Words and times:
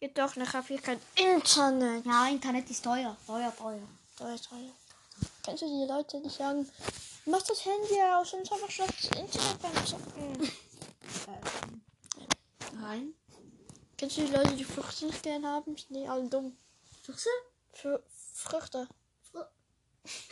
Geht 0.00 0.16
doch 0.16 0.34
nicht, 0.34 0.52
habe 0.54 0.66
hier 0.66 0.80
kein 0.80 0.98
Internet. 1.14 2.06
Ja, 2.06 2.26
Internet 2.28 2.70
ist 2.70 2.82
teuer. 2.82 3.14
Teuer, 3.26 3.54
teuer. 3.56 3.78
Teuer, 4.16 4.36
teuer. 4.40 4.72
Kennst 5.42 5.62
du 5.62 5.66
die 5.66 5.86
Leute, 5.86 6.20
die 6.22 6.30
sagen, 6.30 6.66
mach 7.26 7.42
das 7.42 7.62
Handy 7.66 8.00
aus 8.14 8.32
und 8.32 8.50
einfach 8.50 8.70
schon 8.70 8.86
das 8.86 9.04
Internet 9.18 9.60
beim 9.60 9.86
Zocken? 9.86 10.52
Nein. 12.80 13.14
Kennst 13.98 14.16
du 14.16 14.22
die 14.24 14.32
Leute, 14.32 14.54
die 14.54 14.64
Früchte 14.64 15.04
nicht 15.06 15.22
gern 15.22 15.44
haben? 15.46 15.76
Sind 15.76 15.94
die 15.94 16.08
alle 16.08 16.24
dumm? 16.28 16.56
Früchte? 17.02 17.28
Fr 17.74 18.00
Früchte. 18.34 18.88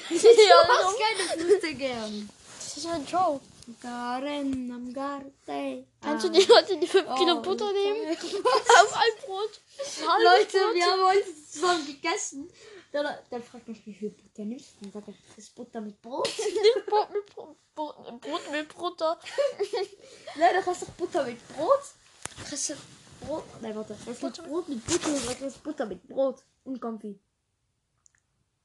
Sind 0.09 0.23
die 0.23 0.53
alle 0.53 0.83
dumm? 0.83 0.95
keine 0.99 1.43
Früchte 1.43 1.75
gern. 1.75 2.31
Das 2.59 2.77
ist 2.79 2.87
ein 2.87 3.07
Joke. 3.07 3.45
Garen 3.81 4.71
am 4.73 4.93
Garten. 4.93 5.87
Kennst 6.01 6.25
du 6.25 6.29
die 6.31 6.43
Leute, 6.45 6.77
die 6.79 6.87
5 6.87 7.15
Kilo 7.17 7.39
Oh, 7.39 7.43
Butter 7.43 7.73
nehmen? 7.73 8.17
Auf 8.17 8.97
ein 8.97 9.25
Brot. 9.25 9.61
Ein 10.01 10.23
Leute, 10.25 10.59
Brot. 10.59 10.75
wir 10.75 10.85
haben 10.87 11.03
heute 11.03 11.45
zusammen 11.47 11.87
gegessen. 11.87 12.51
Dann, 12.93 13.07
dann 13.31 13.43
fragt 13.43 13.69
mich, 13.69 13.85
wie 13.87 13.93
viel 13.93 14.11
Butter 14.11 14.45
nimmst 14.45 14.77
du? 14.81 14.85
Dann 14.87 14.93
sagt 14.93 15.09
er, 15.09 15.15
das 15.29 15.39
ist 15.45 15.55
Butter 15.55 15.81
mit 15.81 16.01
Brot. 16.01 16.27
Nicht 16.27 16.87
Brot 16.87 17.13
mit 17.13 17.27
Brot, 17.27 17.57
Brot, 17.75 18.21
Brot 18.23 18.51
mit 18.51 18.75
Butter. 18.75 19.19
Nein, 20.37 20.51
das 20.55 20.67
heißt 20.67 20.83
doch 20.83 20.89
Butter 20.93 21.25
mit 21.25 21.49
Brot. 21.49 21.81
Kriegst 22.47 22.71
du 22.71 22.75
Brot? 23.21 23.45
Nein, 23.61 23.77
warte. 23.77 23.95
Das 23.95 24.09
ist 24.15 24.21
Butter 24.21 24.43
Brot 24.45 24.69
mit 24.69 24.85
Butter 24.87 25.09
und 25.09 25.27
das 25.29 25.41
ist 25.43 25.63
Butter 25.63 25.85
mit 25.87 26.07
Brot. 26.09 26.43
Und 26.65 26.81
Konfi. 26.81 27.21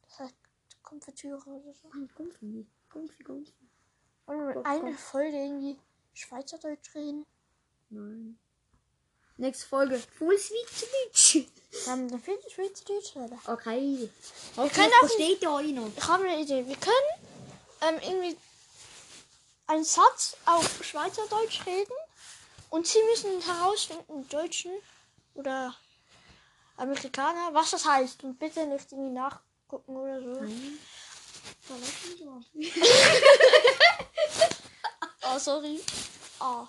Das 0.08 0.20
heißt 0.20 0.36
Konfitüre 0.82 1.50
oder 1.50 1.74
so. 1.74 1.90
Konfi. 2.16 2.66
Konfi, 2.90 3.24
Konfi. 3.24 3.54
Gott, 4.26 4.66
einer 4.66 4.92
Gott. 4.92 5.00
Folge 5.00 5.38
irgendwie 5.38 5.78
Schweizerdeutsch 6.14 6.94
reden. 6.96 7.26
Nein. 7.90 8.38
Nächste 9.38 9.66
Folge. 9.66 10.00
Full. 10.18 10.38
Dann 11.86 12.08
dann 12.08 12.22
finde 12.22 12.42
ich 12.48 12.54
Schweizerdeutsch, 12.54 13.16
oder? 13.16 13.38
Okay. 13.48 14.10
Wir 14.56 14.70
können 14.70 14.92
auch- 14.94 15.00
versteht 15.08 15.42
ihr 15.42 15.52
euch 15.52 15.72
noch. 15.74 15.90
Ich 15.96 16.08
habe 16.08 16.24
eine 16.26 16.42
Idee. 16.42 16.66
Wir 16.68 16.76
können 16.78 17.26
ähm, 17.82 18.00
irgendwie 18.02 18.38
einen 19.68 19.84
Satz 19.84 20.38
auf 20.46 20.84
Schweizerdeutsch 20.84 21.66
reden 21.66 21.94
und 22.70 22.86
Sie 22.88 23.02
müssen 23.10 23.42
herausfinden, 23.42 24.28
Deutschen 24.30 24.72
oder 25.34 25.76
Amerikaner, 26.78 27.54
was 27.54 27.72
das 27.72 27.86
heißt. 27.86 28.24
Und 28.24 28.38
bitte 28.40 28.66
nicht 28.68 28.92
irgendwie 28.92 29.12
nachgucken 29.14 29.96
oder 29.98 30.22
so. 30.22 30.42
Nein. 30.42 30.78
Oh, 35.26 35.40
sorry. 35.40 35.80
Oh. 36.40 36.68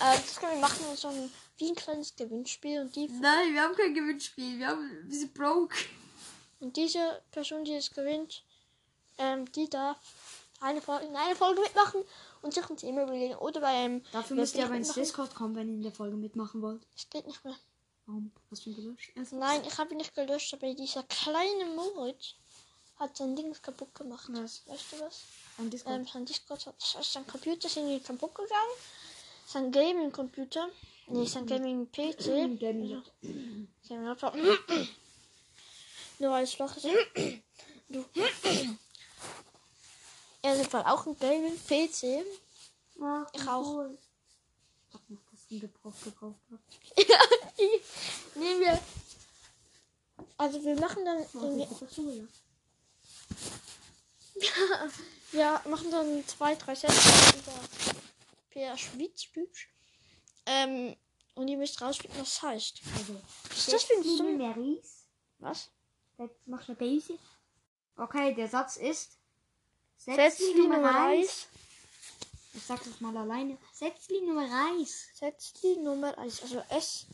Äh, 0.00 0.16
das 0.16 0.36
können 0.36 0.52
wir 0.52 0.60
machen, 0.60 0.96
so 0.96 1.08
ein, 1.08 1.30
wie 1.58 1.70
ein 1.70 1.74
kleines 1.74 2.14
Gewinnspiel. 2.14 2.80
Und, 2.80 2.94
die, 2.94 3.08
Nein, 3.08 3.52
wir 3.52 3.62
haben 3.62 3.74
kein 3.74 3.94
Gewinnspiel. 3.94 4.58
Wir 4.58 4.68
haben, 4.68 4.88
wir 5.04 5.18
sind 5.18 5.34
broke. 5.34 5.76
und 6.60 6.76
diese 6.76 7.20
Person, 7.32 7.64
die 7.64 7.74
es 7.74 7.90
gewinnt, 7.90 8.44
ähm, 9.18 9.50
die 9.52 9.68
darf 9.68 9.98
eine 10.60 10.80
Folge, 10.80 11.06
in 11.06 11.16
einer 11.16 11.34
Folge 11.34 11.60
mitmachen 11.60 12.02
und 12.42 12.54
sich 12.54 12.68
ein 12.70 12.76
Thema 12.76 13.02
überlegen. 13.02 13.34
Oder 13.34 13.60
bei 13.60 13.68
einem. 13.68 14.04
Dafür 14.12 14.36
müsst 14.36 14.54
ihr 14.54 14.64
aber 14.64 14.76
ins? 14.76 14.92
Discord 14.92 15.34
kommen, 15.34 15.56
wenn 15.56 15.68
ihr 15.68 15.74
in 15.74 15.82
der 15.82 15.92
Folge 15.92 16.16
mitmachen 16.16 16.62
wollt. 16.62 16.86
Es 16.96 17.10
geht 17.10 17.26
nicht 17.26 17.44
mehr. 17.44 17.56
Warum? 18.06 18.32
Hast 18.50 18.64
du 18.64 18.70
ihn 18.70 18.76
gelöscht? 18.76 19.10
Also, 19.16 19.36
Nein, 19.36 19.62
ich 19.66 19.76
habe 19.76 19.90
ihn 19.90 19.98
nicht 19.98 20.14
gelöscht, 20.14 20.54
aber 20.54 20.72
dieser 20.72 21.02
kleine 21.02 21.66
Moritz 21.74 22.36
hat 22.98 23.16
sein 23.16 23.36
Ding 23.36 23.52
kaputt 23.62 23.94
gemacht. 23.94 24.26
Was? 24.28 24.62
Weißt 24.66 24.92
du 24.92 25.00
was? 25.00 25.22
Ein 25.58 25.70
Discord. 25.70 25.94
Ähm, 25.96 26.06
sein 26.06 26.24
Discord 26.26 26.66
hat, 26.66 26.74
sein 26.80 27.26
Computer 27.26 27.66
ist 27.66 27.76
irgendwie 27.76 28.00
kaputt 28.00 28.34
gegangen. 28.34 28.72
Sein 29.46 29.72
Gaming-Computer. 29.72 30.68
Nee, 31.06 31.26
sein 31.26 31.46
Gaming-PC. 31.46 32.58
Gaming. 32.58 33.02
Sein 33.82 34.04
Laptop. 34.06 34.34
Nur 36.18 36.38
es 36.38 36.58
Loch 36.58 36.76
ist. 36.76 36.86
Du. 37.90 38.04
Er 40.42 40.60
ist 40.60 40.70
Fall 40.70 40.82
auch 40.84 41.06
ein 41.06 41.18
Gaming-PC. 41.18 42.02
Ich 42.04 43.48
auch. 43.48 43.86
Ich 43.86 44.94
hab 44.94 45.08
noch 45.08 45.20
das 45.30 45.50
ein 45.50 45.60
Gebrauch 45.60 45.94
gebraucht. 46.04 46.36
Nehmen 48.34 48.60
wir. 48.60 48.78
Also 50.36 50.62
wir 50.62 50.78
machen 50.78 51.02
dann. 51.06 51.24
Oh, 51.32 51.38
irgendwie- 51.44 51.66
das 51.66 51.82
ist 51.82 51.94
so, 51.94 52.02
ja. 55.32 55.60
Machen 55.68 55.90
dann 55.90 56.26
zwei, 56.26 56.54
drei 56.54 56.74
Sätze 56.74 57.38
über 57.38 57.52
Per 58.50 58.76
Schweizdeutsch. 58.76 59.68
Ähm, 60.46 60.96
und 61.34 61.48
ihr 61.48 61.56
müsst 61.56 61.80
rausfinden, 61.80 62.20
was 62.20 62.34
das 62.34 62.42
heißt. 62.42 62.80
Also, 62.96 63.20
Was 63.48 63.58
ist 63.58 63.72
das 63.72 63.84
für 63.84 63.94
ein 63.94 64.04
Song? 64.04 64.40
Reis. 64.40 65.04
Was? 65.38 65.70
Jetzt 66.18 66.48
machst 66.48 66.68
du 66.68 66.72
eine 66.72 66.78
Base. 66.78 67.18
Okay, 67.96 68.34
der 68.34 68.48
Satz 68.48 68.76
ist. 68.76 69.18
Setzli 69.96 70.54
Nummer 70.54 70.82
Reis. 70.82 71.48
Ich 72.54 72.64
sag 72.64 72.82
das 72.82 73.00
mal 73.00 73.16
alleine. 73.16 73.58
Setzli 73.72 74.20
Nummer 74.22 74.48
Reis. 74.50 75.08
Setzli 75.14 75.76
Nummer 75.76 76.16
1. 76.18 76.42
Also 76.42 76.62
S, 76.70 77.06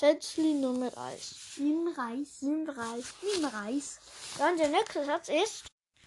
E, 0.00 0.06
L, 0.06 0.18
I, 0.36 0.50
N, 0.50 0.64
O, 0.64 0.70
A. 0.70 0.88
Setzli 0.88 0.94
Nummer 0.94 0.96
1. 0.96 1.56
Nimm 1.56 1.88
Reis. 1.88 2.38
Reis. 2.42 3.14
Nimm 3.20 3.44
Reis. 3.46 3.98
Dann 4.38 4.56
der 4.56 4.68
nächste 4.68 5.04
Satz 5.04 5.28
ist. 5.28 5.64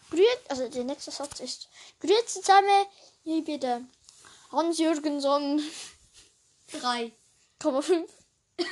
Grüß, 0.09 0.37
also 0.47 0.69
der 0.69 0.85
nächste 0.85 1.11
Satz 1.11 1.41
ist. 1.41 1.67
Grüezi 1.99 2.39
zusammen, 2.39 2.85
ich 3.25 3.43
bin 3.43 3.59
der 3.59 3.81
Hans 4.51 4.77
Jürgenson. 4.77 5.61
3,5. 6.71 8.07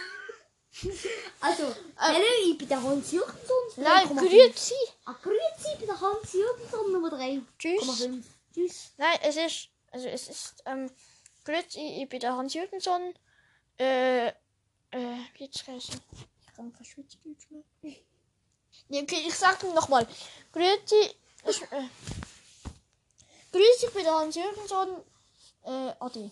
Also, 1.42 1.76
hallo, 1.98 2.24
ich 2.46 2.58
bin 2.58 2.70
der 2.70 2.82
Hans 2.82 3.12
Jürgenson. 3.12 3.58
Nein, 3.76 4.08
3,5. 4.08 4.30
grüezi. 4.30 4.74
Ah, 5.04 5.16
grüezi, 5.22 5.74
ich 5.74 5.80
bin 5.80 5.88
der 5.88 6.00
Hans 6.00 6.32
Jürgenson 6.32 6.92
Nummer 6.94 7.10
3,5. 7.10 7.42
Tschüss. 7.58 8.10
Tschüss. 8.54 8.92
Nein, 8.96 9.20
es 9.24 9.36
ist, 9.36 9.70
also 9.92 10.08
es 10.08 10.30
ist, 10.30 10.64
ähm, 10.66 10.90
grüezi, 11.44 12.02
ich 12.02 12.08
bin 12.08 12.22
der 12.22 12.38
Hans 12.38 12.54
Jürgenson. 12.54 13.14
Äh, 13.78 14.32
äh, 14.92 15.18
jetzt 15.38 15.68
heißen? 15.68 16.00
Ich 16.42 16.54
kann 16.56 16.74
kein 16.74 16.86
Schweizerdeutsch 16.86 17.50
mehr. 17.50 17.64
Nee, 18.90 19.02
okay, 19.04 19.24
ich 19.28 19.36
sag 19.36 19.62
nochmal. 19.64 20.08
Grüezi, 20.52 21.16
ich, 21.48 21.62
äh, 21.72 21.88
grüezi, 23.52 23.86
ich 23.88 23.94
bin 23.94 24.04
der 24.04 24.14
Hans 24.14 24.36
Jürgenson. 24.36 25.04
Äh, 25.64 25.94
Adi. 26.00 26.32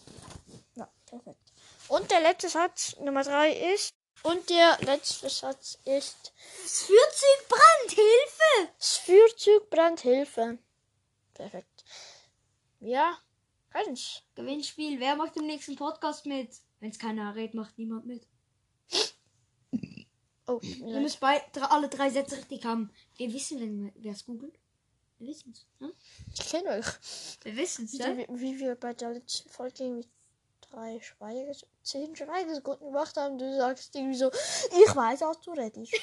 Ja, 0.75 0.89
perfekt. 1.05 1.53
Und 1.87 2.09
der 2.09 2.21
letzte 2.21 2.49
Satz, 2.49 2.95
Nummer 2.99 3.23
drei 3.23 3.51
ist, 3.73 3.93
und 4.23 4.49
der 4.49 4.77
letzte 4.81 5.29
Satz 5.29 5.77
ist, 5.85 6.33
Das 6.63 6.81
Führzug 6.81 7.47
brennt, 7.47 7.91
Hilfe! 7.91 8.73
das 8.77 8.97
Führzug 8.97 9.69
brennt 9.69 10.01
Hilfe. 10.01 10.57
Perfekt. 11.33 11.85
Ja, 12.79 13.17
kann's. 13.69 14.23
Gewinnspiel, 14.35 14.99
wer 14.99 15.15
macht 15.15 15.37
im 15.37 15.45
nächsten 15.45 15.75
Podcast 15.75 16.25
mit? 16.25 16.49
Wenn 16.79 16.89
es 16.89 16.99
keiner 16.99 17.29
errät, 17.29 17.53
macht 17.53 17.77
niemand 17.77 18.05
mit. 18.05 18.27
Oh, 20.47 20.59
Ihr 20.61 20.99
müsst 21.01 21.19
bei, 21.19 21.41
alle 21.61 21.89
drei 21.89 22.09
Sätze 22.09 22.37
richtig 22.37 22.63
haben. 22.65 22.91
Wir 23.17 23.33
wissen, 23.33 23.91
wer 23.95 24.13
es 24.13 24.25
googelt. 24.25 24.57
Wir 25.19 25.27
wissen 25.29 25.51
es. 25.51 25.65
Ne? 25.79 25.91
ich 26.33 26.49
kenne 26.49 26.69
euch. 26.69 26.85
Wir 27.43 27.55
wissen 27.57 27.85
es, 27.85 27.93
Wie, 27.93 28.27
wie 28.29 28.59
wir 28.59 28.75
bei 28.75 28.93
der 28.93 29.11
letzten 29.13 29.49
Folge 29.49 29.83
mit 29.89 30.07
drei 30.61 30.99
Schweiges 31.01 31.65
zehn 31.83 32.15
Schweigesekunden 32.15 32.87
gemacht 32.87 33.15
haben, 33.17 33.37
du 33.37 33.57
sagst 33.57 33.95
irgendwie 33.95 34.17
so, 34.17 34.29
ich 34.29 34.95
weiß, 34.95 35.19
dass 35.19 35.39
du 35.41 35.51
redest. 35.51 35.93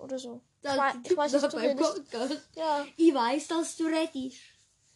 Oder 0.00 0.18
so. 0.18 0.40
Ich, 0.62 0.68
wei- 0.70 0.94
ich 1.04 1.16
weiß, 1.16 1.32
dass 1.32 1.42
du. 1.48 1.74
Podcast. 1.76 2.48
Ja, 2.56 2.86
Ich 2.96 3.14
weiß, 3.14 3.48
dass 3.48 3.76
du 3.76 3.84
redest. 3.86 4.38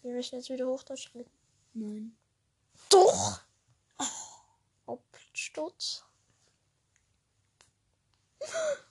wir 0.03 0.13
müssen 0.13 0.37
jetzt 0.37 0.51
wieder 0.51 0.67
Hochdeutsch 0.67 1.15
reden. 1.15 1.31
Nein. 1.75 2.17
Doch! 2.91 3.41
Absturz. 4.87 6.05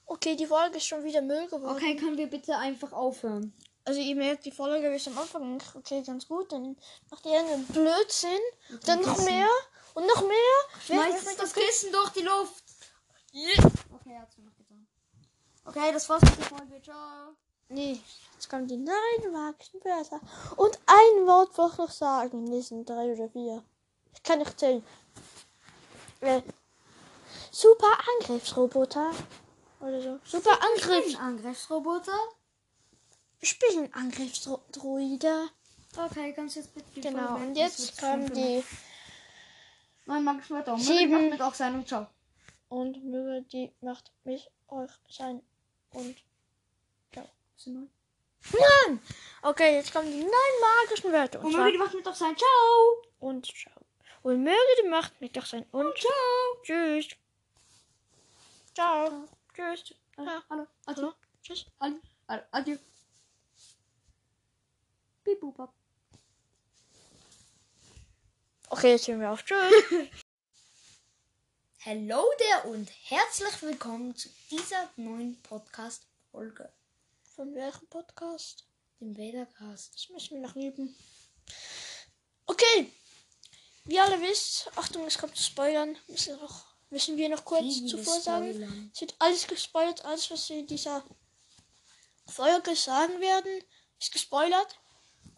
Okay, 0.06 0.36
die 0.36 0.46
Folge 0.46 0.78
ist 0.78 0.86
schon 0.86 1.04
wieder 1.04 1.22
Müll 1.22 1.48
geworden. 1.48 1.76
Okay, 1.76 1.96
können 1.96 2.18
wir 2.18 2.28
bitte 2.28 2.58
einfach 2.58 2.92
aufhören? 2.92 3.54
Also 3.86 4.00
ihr 4.00 4.16
merkt, 4.16 4.46
die 4.46 4.52
Folge 4.52 4.94
ist 4.96 5.08
am 5.08 5.18
Anfang 5.18 5.62
okay, 5.76 6.02
ganz 6.04 6.28
gut. 6.28 6.52
Dann 6.52 6.78
macht 7.10 7.26
ihr 7.26 7.40
einen 7.40 7.66
Blödsinn. 7.68 8.40
Dann 8.86 9.02
noch 9.02 9.16
Kissen. 9.16 9.26
mehr. 9.26 9.50
Und 9.94 10.08
noch 10.08 10.22
mehr. 10.22 10.56
Schmeißt 10.86 11.40
das 11.40 11.54
Kissen 11.54 11.92
durch 11.92 12.10
die 12.12 12.22
Luft. 12.22 12.64
Okay, 13.94 14.18
hat's 14.20 14.38
mir 14.38 14.46
noch 14.46 14.56
getan. 14.56 14.88
Okay, 15.66 15.92
das 15.92 16.08
war's 16.10 16.22
mit 16.22 16.38
der 16.38 16.46
Folge. 16.46 16.82
Ciao. 16.82 17.36
Nee, 17.70 18.00
jetzt 18.34 18.50
kommen 18.50 18.68
die 18.68 18.78
nein 18.78 19.32
magischen 19.32 19.84
Wörter. 19.84 20.20
Und 20.58 20.78
ein 20.86 21.28
Wort 21.28 21.58
wollte 21.58 21.74
ich 21.74 21.78
noch 21.80 21.92
sagen. 21.92 22.44
Nee, 22.44 22.60
es 22.60 22.68
sind 22.68 22.88
drei 22.88 23.12
oder 23.12 23.30
vier. 23.30 23.64
Ich 24.14 24.24
kann 24.24 24.40
nicht 24.40 24.60
zählen. 24.60 24.86
Äh, 26.22 26.42
super 27.52 27.98
Angriffsroboter. 28.20 29.12
Oder 29.84 30.02
so. 30.02 30.20
Super 30.24 30.58
Angriffs... 30.62 31.16
Angriffsroboter. 31.16 32.18
Spielen-Angriffsdroide. 33.42 35.50
Okay, 35.98 36.34
kannst 36.34 36.56
du 36.56 36.62
jetzt 36.62 36.74
bitte 36.74 36.88
die 36.96 37.02
Genau. 37.02 37.36
Und 37.36 37.56
jetzt 37.56 37.80
wird 37.80 37.98
kommen 38.00 38.34
die 38.34 38.64
Neun 40.06 40.24
magische 40.24 40.54
Wörter. 40.54 40.74
Und 40.74 40.80
Sieben. 40.80 41.30
Mit 41.30 41.42
auch 41.42 41.54
sein 41.54 41.76
und 41.76 41.86
ciao. 41.88 42.08
Und 42.70 43.04
möge 43.04 43.42
die 43.52 43.72
Macht 43.82 44.12
mit 44.24 44.50
euch 44.70 44.92
sein. 45.10 45.42
Und 45.92 46.16
Sind 47.58 47.74
neun. 47.76 47.90
Nein! 48.52 49.00
Okay, 49.42 49.76
jetzt 49.76 49.94
kommen 49.94 50.12
die 50.12 50.20
neun 50.20 50.30
magischen 50.30 51.14
Wörter. 51.14 51.40
Und, 51.40 51.46
Und 51.46 51.56
möge 51.56 51.72
die 51.72 51.78
Macht 51.78 51.94
mit 51.94 52.06
auch 52.08 52.16
sein. 52.16 52.36
Ciao. 52.36 53.04
und 53.20 53.46
ciao. 53.46 53.74
Und 54.22 54.44
möge 54.44 54.58
die 54.84 54.90
Macht 54.90 55.22
mit 55.22 55.38
euch 55.38 55.46
sein. 55.46 55.66
Und 55.72 55.98
Ciao. 55.98 56.12
tschüss. 56.64 57.08
Ciao. 58.74 59.28
Tschüss. 59.54 59.94
Hallo. 60.18 60.30
Ja. 60.32 60.44
Hallo. 60.50 60.68
Adieu. 60.86 61.04
Hallo. 61.04 61.14
Tschüss. 61.44 61.66
Adieu. 61.78 62.00
Adieu. 62.52 62.78
Bop. 65.42 65.74
Okay, 68.70 68.92
jetzt 68.92 69.08
hören 69.08 69.20
wir 69.20 69.32
auf. 69.32 69.44
Tschüss. 69.46 69.60
Hallo 71.86 72.24
there 72.38 72.74
und 72.74 72.90
herzlich 73.04 73.62
willkommen 73.62 74.16
zu 74.16 74.30
dieser 74.50 74.90
neuen 74.96 75.40
Podcast-Folge, 75.44 76.72
Von 77.36 77.54
welchem 77.54 77.88
Podcast? 77.90 78.66
dem 79.00 79.16
Vadercast. 79.16 79.94
Das 79.94 80.10
müssen 80.10 80.36
wir 80.42 80.48
noch 80.48 80.56
üben. 80.56 80.96
Okay. 82.48 82.92
Wie 83.86 83.96
ihr 83.96 84.04
alle 84.04 84.20
wisst, 84.22 84.72
Achtung, 84.78 85.06
es 85.06 85.18
kommt 85.18 85.36
zu 85.36 85.44
Spoilern. 85.44 85.98
Müssen, 86.08 86.36
wir 86.38 86.42
noch, 86.42 86.73
müssen 86.94 87.18
wir 87.18 87.28
noch 87.30 87.44
kurz 87.44 87.62
Viele 87.64 87.88
zuvor 87.88 88.20
sagen. 88.22 88.50
Spoilern. 88.54 88.92
Es 88.94 89.02
wird 89.02 89.16
alles 89.20 89.46
gespoilert, 89.48 90.06
alles, 90.06 90.32
was 90.32 90.48
wir 90.50 90.60
in 90.60 90.68
dieser 90.68 91.04
Folge 92.28 92.76
sagen 92.76 93.20
werden, 93.20 93.52
ist 94.00 94.12
gespoilert. 94.14 94.80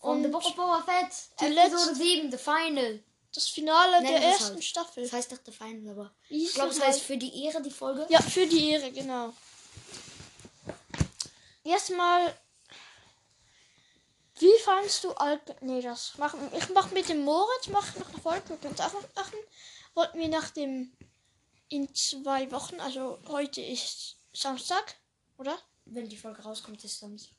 Von 0.01 0.19
The 0.19 0.25
Und 0.25 0.31
Book 0.33 0.45
of 0.45 0.55
Boba 0.55 0.83
Fett, 0.83 1.11
die 1.39 1.45
Episode 1.45 1.75
letzte- 1.75 1.95
7, 1.95 2.31
The 2.31 2.37
Final. 2.37 3.03
das 3.33 3.47
Finale 3.47 4.01
Nennen 4.03 4.21
der 4.21 4.23
ersten 4.31 4.53
halt. 4.55 4.63
Staffel. 4.63 5.03
Das 5.03 5.13
heißt 5.13 5.31
doch 5.31 5.39
The 5.45 5.51
Final, 5.51 5.91
aber 5.93 6.15
Wie 6.29 6.43
ich 6.45 6.53
glaube, 6.53 6.69
es 6.69 6.77
das 6.77 6.85
heißt 6.87 6.99
mal? 6.99 7.05
für 7.05 7.17
die 7.17 7.43
Ehre 7.45 7.61
die 7.63 7.71
Folge. 7.71 8.05
Ja, 8.09 8.21
für 8.21 8.45
die 8.45 8.69
Ehre, 8.69 8.91
genau. 8.91 9.33
Erstmal, 11.63 12.33
wie 14.37 14.51
fandst 14.63 15.03
du 15.03 15.11
Al 15.13 15.41
Nee, 15.61 15.81
das 15.81 16.17
machen. 16.17 16.51
Ich 16.57 16.69
mach 16.69 16.91
mit 16.91 17.09
dem 17.09 17.23
Moritz, 17.23 17.67
mach 17.69 17.95
noch 17.95 18.09
eine 18.09 18.19
Folge, 18.21 18.49
wir 18.49 18.57
können 18.57 18.75
es 18.75 18.81
auch 18.81 18.93
noch 18.93 19.15
machen. 19.15 19.37
Wollten 19.95 20.19
wir 20.19 20.27
nach 20.27 20.49
dem 20.51 20.91
in 21.69 21.93
zwei 21.95 22.51
Wochen, 22.51 22.79
also 22.79 23.19
heute 23.27 23.61
ist 23.61 24.17
Samstag, 24.33 24.95
oder? 25.37 25.57
Wenn 25.85 26.09
die 26.09 26.17
Folge 26.17 26.41
rauskommt, 26.41 26.83
ist 26.83 26.99
Samstag. 26.99 27.35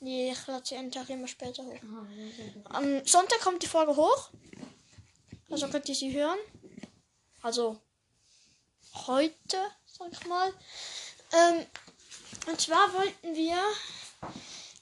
Nee, 0.00 0.32
ich 0.32 0.46
lade 0.46 0.66
sie 0.66 0.76
einen 0.76 0.92
Tag 0.92 1.08
immer 1.08 1.28
später 1.28 1.64
hoch. 1.64 1.74
Aha, 1.76 2.06
ja. 2.12 2.70
Am 2.76 3.06
Sonntag 3.06 3.40
kommt 3.40 3.62
die 3.62 3.66
Folge 3.66 3.96
hoch. 3.96 4.30
Also 5.50 5.68
könnt 5.68 5.88
ihr 5.88 5.94
sie 5.94 6.12
hören. 6.12 6.38
Also 7.40 7.80
heute, 9.06 9.58
sag 9.86 10.12
ich 10.12 10.26
mal. 10.26 10.52
Ähm, 11.32 11.66
und 12.46 12.60
zwar 12.60 12.92
wollten 12.92 13.34
wir 13.34 13.56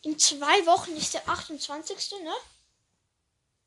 in 0.03 0.19
zwei 0.19 0.67
Wochen 0.67 0.97
ist 0.97 1.15
der 1.15 1.29
28. 1.29 2.13
Ne? 2.23 2.33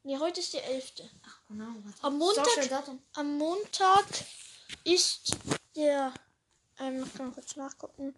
Nee, 0.03 0.17
heute 0.19 0.41
ist 0.41 0.53
der 0.53 0.65
11. 0.65 0.93
Ach, 1.25 1.39
genau. 1.47 1.73
Am 2.01 2.17
Montag-. 2.17 2.97
Am 3.13 3.37
Montag 3.37 4.05
ist 4.83 5.37
der. 5.75 6.13
Ähm, 6.79 7.03
ich 7.03 7.13
kann 7.13 7.33
kurz 7.33 7.55
nachgucken. 7.55 8.15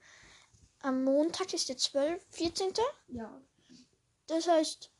Am 0.80 1.04
Montag 1.04 1.54
ist 1.54 1.70
der 1.70 1.78
12. 1.78 2.24
14. 2.32 2.74
Ja. 3.10 3.42
Das 4.28 4.48
heißt, 4.48 4.92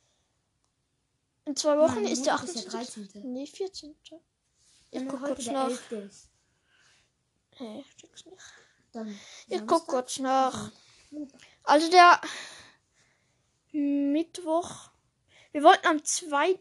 in 1.44 1.56
zwei 1.56 1.78
Wochen 1.78 2.02
Nein, 2.02 2.12
ist 2.12 2.26
der 2.26 2.34
Montag 2.34 2.48
ist 2.54 2.66
28. 2.66 3.12
der 3.12 3.22
13.. 3.22 3.32
Nee, 3.32 3.46
14. 3.46 3.96
Ich 4.90 5.08
guck 5.08 5.22
kurz 5.22 5.46
nach. 5.46 5.68
11. 5.68 5.92
ist, 5.92 6.30
Nee, 7.60 7.80
ich 7.80 7.96
check's 7.96 8.24
nicht. 8.26 8.42
dann 8.92 9.18
Ich 9.48 9.66
guck 9.66 9.86
kurz 9.86 10.18
nach. 10.18 10.70
Also 11.64 11.90
der 11.90 12.20
Mittwoch. 13.72 14.90
Wir 15.52 15.62
wollten 15.62 15.86
am 15.86 16.04
2. 16.04 16.60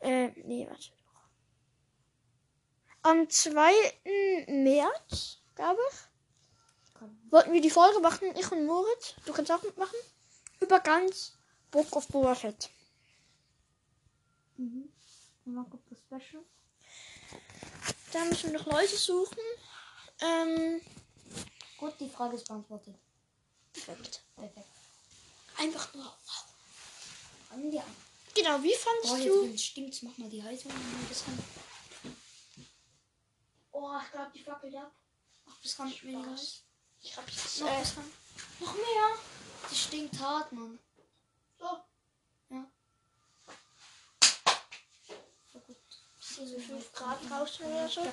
Äh, 0.00 0.28
nee, 0.44 0.66
warte. 0.68 0.90
Am 3.04 3.28
2. 3.28 3.70
März, 4.48 5.36
glaube 5.54 5.78
ich, 5.90 7.00
wollten 7.30 7.52
wir 7.52 7.60
die 7.60 7.68
Folge 7.68 8.00
machen, 8.00 8.34
ich 8.34 8.50
und 8.50 8.64
Moritz. 8.64 9.14
Du 9.26 9.32
kannst 9.34 9.52
auch 9.52 9.62
mitmachen. 9.62 9.98
Über 10.58 10.80
ganz 10.80 11.32
Book 11.70 11.94
of 11.96 12.08
Boba 12.08 12.34
Fett. 12.34 12.70
Mhm. 14.56 14.88
Und 15.44 15.54
dann 15.54 15.68
kommt 15.68 15.82
das 15.90 15.98
Special. 15.98 16.42
Da 18.10 18.24
müssen 18.24 18.52
wir 18.52 18.58
noch 18.58 18.66
Leute 18.72 18.96
suchen. 18.96 19.38
Ähm, 20.22 20.80
Gut, 21.76 21.92
die 22.00 22.08
Frage 22.08 22.36
ist 22.36 22.48
beantwortet. 22.48 22.94
perfekt. 23.74 24.22
Perfekt. 24.34 24.66
Einfach 25.58 25.92
nur. 25.92 26.04
wow. 26.04 26.44
Fangen 27.50 27.70
wir 27.70 27.80
an. 27.82 27.96
Genau, 28.34 28.62
wie 28.62 28.70
Boah, 28.70 28.78
fandest 28.78 29.16
hier 29.22 29.30
du? 29.32 29.40
drin 29.42 29.58
stinkt's. 29.58 30.00
Mach 30.02 30.16
mal 30.16 30.30
die 30.30 30.42
Heizung 30.42 30.70
an 30.72 30.78
ein 30.78 31.06
bisschen. 31.06 31.38
Oh, 33.76 33.90
ich 34.00 34.10
glaube, 34.12 34.30
die 34.32 34.38
fackelt 34.42 34.76
ab. 34.76 34.92
Ach, 35.46 35.56
das 35.60 35.76
kann 35.76 35.88
nicht 35.88 36.04
weniger. 36.04 36.32
Ich 37.00 37.16
hab 37.16 37.28
jetzt 37.28 37.60
Noch 37.60 37.68
äh, 37.68 37.80
was 37.80 37.96
ran. 37.96 38.12
noch 38.60 38.72
mehr. 38.72 39.18
Die 39.68 39.74
stinkt 39.74 40.18
hart, 40.20 40.52
Mann. 40.52 40.78
So. 41.58 41.64
Ja. 42.50 42.70
So 45.52 45.58
gut. 45.58 45.76
So 46.20 46.46
5 46.46 46.92
Grad 46.92 47.18
draußen 47.28 47.66
oder 47.66 47.88
so. 47.88 48.12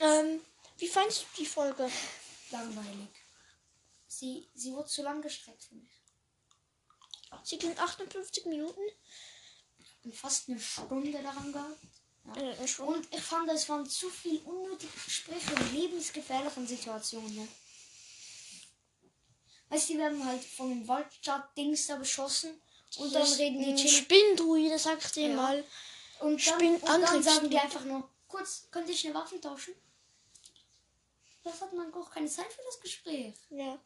Ähm, 0.00 0.40
wie 0.78 0.88
fandest 0.88 1.22
du 1.22 1.26
die 1.38 1.46
Folge? 1.46 1.88
Langweilig. 2.50 3.08
Sie, 4.08 4.50
sie 4.54 4.72
wurde 4.72 4.88
zu 4.88 5.02
lang 5.02 5.22
gestreckt 5.22 5.62
für 5.62 5.76
mich. 5.76 5.90
Sie 7.44 7.58
ging 7.58 7.78
58 7.78 8.46
Minuten. 8.46 8.80
Und 10.02 10.16
fast 10.16 10.48
eine 10.48 10.58
Stunde 10.58 11.22
daran 11.22 11.52
gehabt. 11.52 11.78
Äh, 12.34 12.66
schon. 12.66 12.88
Und 12.88 13.14
ich 13.14 13.20
fand, 13.20 13.48
es 13.50 13.68
waren 13.68 13.86
zu 13.88 14.10
viel 14.10 14.40
unnötige 14.44 14.92
Gespräche 15.04 15.52
in 15.54 15.74
lebensgefährlichen 15.74 16.66
Situationen. 16.66 17.34
Ne? 17.34 17.48
Weißt 19.68 19.88
du, 19.88 19.92
die 19.94 19.98
werden 19.98 20.24
halt 20.24 20.44
von 20.44 20.68
dem 20.70 20.88
Waldstadt-Dings 20.88 21.86
da 21.86 21.96
beschossen. 21.96 22.60
Und 22.98 23.14
dann 23.14 23.22
Das 23.22 23.38
reden 23.38 23.60
die 23.60 23.70
ein 23.70 23.76
chillig. 23.76 23.96
Spinndruide, 23.98 24.78
sag 24.78 24.98
ich 25.04 25.12
dir 25.12 25.28
Ja. 25.28 25.36
mal. 25.36 25.64
Und 26.20 26.46
dann, 26.46 26.60
und 26.76 26.82
dann 26.84 27.22
sagen 27.22 27.50
die 27.50 27.58
einfach 27.58 27.84
nur, 27.84 28.08
kurz, 28.26 28.68
könnt 28.70 28.88
ihr 28.88 28.96
schnell 28.96 29.14
Waffen 29.14 29.40
tauschen? 29.40 29.74
Das 31.44 31.60
hat 31.60 31.72
man 31.74 31.92
auch 31.94 32.10
keine 32.10 32.28
Zeit 32.28 32.52
für 32.52 32.62
das 32.66 32.80
Gespräch. 32.80 33.34
Ja. 33.50 33.78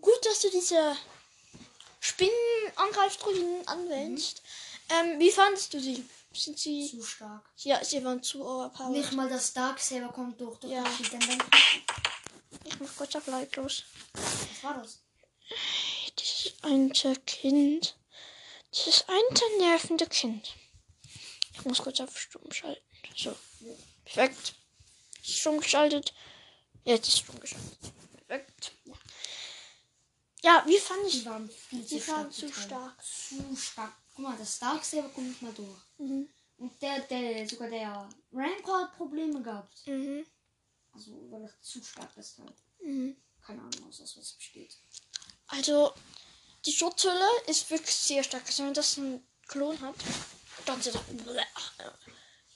Gut, 0.00 0.26
dass 0.26 0.40
du 0.40 0.50
diese 0.50 0.96
Spinnenangreifdruiden 2.00 3.66
anwendest. 3.66 4.42
Ähm, 4.90 5.18
wie 5.18 5.30
fandest 5.30 5.72
du 5.74 5.80
sie? 5.80 6.04
Sind 6.36 6.58
sie. 6.58 6.88
Zu 6.90 7.02
stark. 7.02 7.48
Ja, 7.58 7.82
sie 7.84 8.04
waren 8.04 8.22
zu 8.22 8.44
overpowered. 8.44 8.92
Nicht 8.92 9.12
mal 9.12 9.28
das 9.28 9.52
Darksaber 9.52 10.08
kommt 10.12 10.40
durch. 10.40 10.58
durch 10.60 10.72
Ja. 10.72 10.82
das 10.84 11.10
denk 11.10 11.44
Ich 12.64 12.78
mach 12.80 12.94
kurz 12.96 13.14
auf 13.16 13.26
lautlos. 13.26 13.84
was 14.12 14.62
war 14.62 14.74
das? 14.74 14.98
Dieses 16.18 16.52
eine 16.62 16.90
Kind. 17.26 17.96
Dieses 18.74 19.04
eine 19.08 19.58
nervende 19.58 20.06
Kind. 20.06 20.54
Ich 21.54 21.64
muss 21.64 21.78
kurz 21.78 22.00
auf 22.00 22.18
Stumm 22.18 22.50
schalten. 22.52 22.82
So. 23.16 23.34
Perfekt. 24.04 24.54
Ist 25.22 25.38
Stumm 25.38 25.60
geschaltet. 25.60 26.12
Jetzt 26.84 27.08
ist 27.08 27.18
Stumm 27.20 27.40
geschaltet. 27.40 27.78
Perfekt. 28.26 28.72
Ja, 30.42 30.62
wie 30.66 30.78
fand 30.78 31.12
Die 31.12 31.18
ich. 31.18 31.24
waren 31.26 31.48
viel 31.50 31.84
zu 31.86 31.94
Die 31.96 32.00
stark. 32.00 32.16
waren 32.18 32.30
die 32.30 32.36
zu 32.36 32.52
stark. 32.52 33.04
Zu 33.04 33.56
stark. 33.56 33.96
Guck 34.16 34.24
mal, 34.24 34.36
das 34.38 34.58
Darksaber 34.58 35.10
kommt 35.10 35.28
nicht 35.28 35.42
mal 35.42 35.52
durch. 35.52 35.78
Mhm. 35.98 36.26
Und 36.56 36.82
der, 36.82 37.00
der, 37.00 37.46
sogar 37.46 37.68
der 37.68 37.94
hat 37.94 38.96
Probleme 38.96 39.42
gehabt. 39.42 39.86
Mhm. 39.86 40.24
Also, 40.90 41.12
weil 41.30 41.42
er 41.42 41.60
zu 41.60 41.84
stark 41.84 42.16
ist 42.16 42.38
halt. 42.38 42.54
Mhm. 42.80 43.14
Keine 43.42 43.60
Ahnung, 43.60 43.88
aus 43.88 44.00
was 44.00 44.16
es 44.16 44.32
besteht. 44.32 44.78
Also, 45.48 45.92
die 46.64 46.72
Schutzhülle 46.72 47.28
ist 47.46 47.70
wirklich 47.70 47.94
sehr 47.94 48.24
stark. 48.24 48.42
Also, 48.46 48.64
wenn 48.64 48.72
das 48.72 48.96
ein 48.96 49.22
Klon 49.46 49.78
hat, 49.82 49.96
dann 50.64 50.80
ist 50.80 50.94
das. 50.94 51.02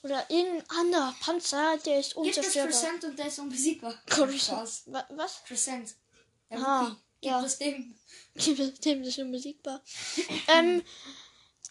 Oder 0.01 0.27
irgendein 0.31 0.67
anderer 0.71 1.15
Panzer, 1.19 1.77
der 1.85 1.99
ist 1.99 2.15
Gibt 2.15 2.25
es 2.25 2.37
unzerstörbar. 2.37 2.71
Crescent 2.71 3.03
und 3.03 3.19
der 3.19 3.27
ist 3.27 3.37
unbesiegbar. 3.37 4.01
Crescent. 4.07 4.81
Was? 5.09 5.43
Crescent. 5.43 5.95
Ah, 6.49 6.87
Wookie. 6.87 6.95
Gibt 7.21 7.33
ja. 7.33 7.45
es 7.45 7.57
dem. 7.59 7.95
Dem 8.83 9.03
ist 9.03 9.19
unbesiegbar. 9.19 9.83
ähm, 10.47 10.81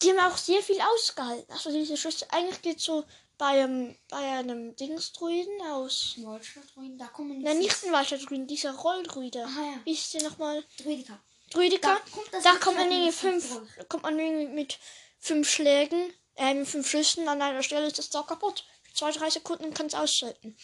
die 0.03 0.11
haben 0.11 0.33
auch 0.33 0.37
sehr 0.37 0.63
viel 0.63 0.81
ausgehalten. 0.81 1.53
Also 1.53 1.71
diese 1.71 1.97
Schüsse, 1.97 2.27
eigentlich 2.31 2.63
geht 2.63 2.81
so 2.81 3.05
bei 3.39 3.63
einem, 3.63 3.97
bei 4.09 4.19
einem 4.19 4.77
Dingsdruiden 4.77 5.63
aus. 5.63 6.17
Waldstadtruinen, 6.19 6.99
da 6.99 7.07
kommen 7.07 7.39
nicht. 7.39 7.45
Nein, 7.45 7.59
nicht 7.59 7.85
ein 7.85 7.93
Waldstadtdruiden, 7.93 8.47
dieser 8.47 8.73
Rolldruide. 8.73 9.45
Aha, 9.45 9.63
ja. 9.63 9.81
Wie 9.85 9.93
ist 9.93 10.13
der 10.15 10.23
nochmal? 10.23 10.65
Druidika. 10.83 11.19
Druidika. 11.51 12.01
Da 12.43 12.57
kommt 12.57 12.77
Da 12.77 12.81
man 12.81 12.89
mehr 12.89 12.99
irgendwie 12.99 13.07
mit 13.07 13.15
fünf, 13.15 13.61
da 13.77 13.85
kommt 13.85 14.03
man 14.03 14.19
irgendwie 14.19 14.47
mit 14.47 14.79
fünf 15.19 15.51
Schlägen 15.51 16.13
ähm, 16.41 16.65
fünf 16.65 16.89
Schüssen 16.89 17.29
an 17.29 17.43
einer 17.43 17.63
Stelle 17.63 17.87
ist 17.87 17.99
das 17.99 18.09
Dach 18.11 18.27
kaputt. 18.27 18.65
Für 18.83 18.95
zwei, 18.95 19.13
drei 19.13 19.31
Sekunden 19.31 19.75
kann 19.75 19.87
es 19.87 19.95
ausschalten. 19.95 20.57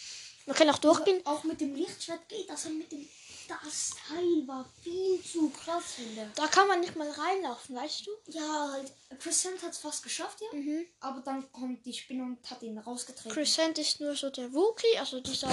Man 0.47 0.57
kann 0.57 0.71
auch 0.71 0.79
durchgehen. 0.79 1.21
Auch 1.27 1.45
mit 1.45 1.61
dem 1.61 1.75
Lichtschwert 1.75 2.29
geht 2.29 2.49
das. 2.49 2.65
Und 2.67 2.79
mit 2.79 2.91
dem. 2.91 3.07
Das 3.49 3.91
Teil 4.09 4.47
war 4.49 4.65
viel 4.83 5.23
zu 5.23 5.51
krass, 5.51 5.95
finde 5.95 6.31
Da 6.35 6.47
kann 6.49 6.67
man 6.69 6.81
nicht 6.81 6.97
mal 6.97 7.11
reinlaufen, 7.11 7.77
weißt 7.77 8.07
du? 8.07 8.11
Ja, 8.33 8.73
halt. 8.73 8.93
Crescent 9.21 9.63
hat 9.63 9.73
es 9.73 9.79
fast 9.79 10.03
geschafft, 10.03 10.41
ja. 10.41 10.59
Mhm. 10.59 10.87
Aber 11.01 11.21
dann 11.21 11.51
kommt 11.53 11.85
die 11.87 11.93
Spinne 11.95 12.25
und 12.25 12.51
hat 12.51 12.63
ihn 12.63 12.79
rausgetreten. 12.79 13.33
Crescent 13.33 13.79
ist 13.79 14.01
nur 14.01 14.17
so 14.17 14.31
der 14.31 14.53
Wookie, 14.53 14.99
also 14.99 15.21
dieser 15.21 15.49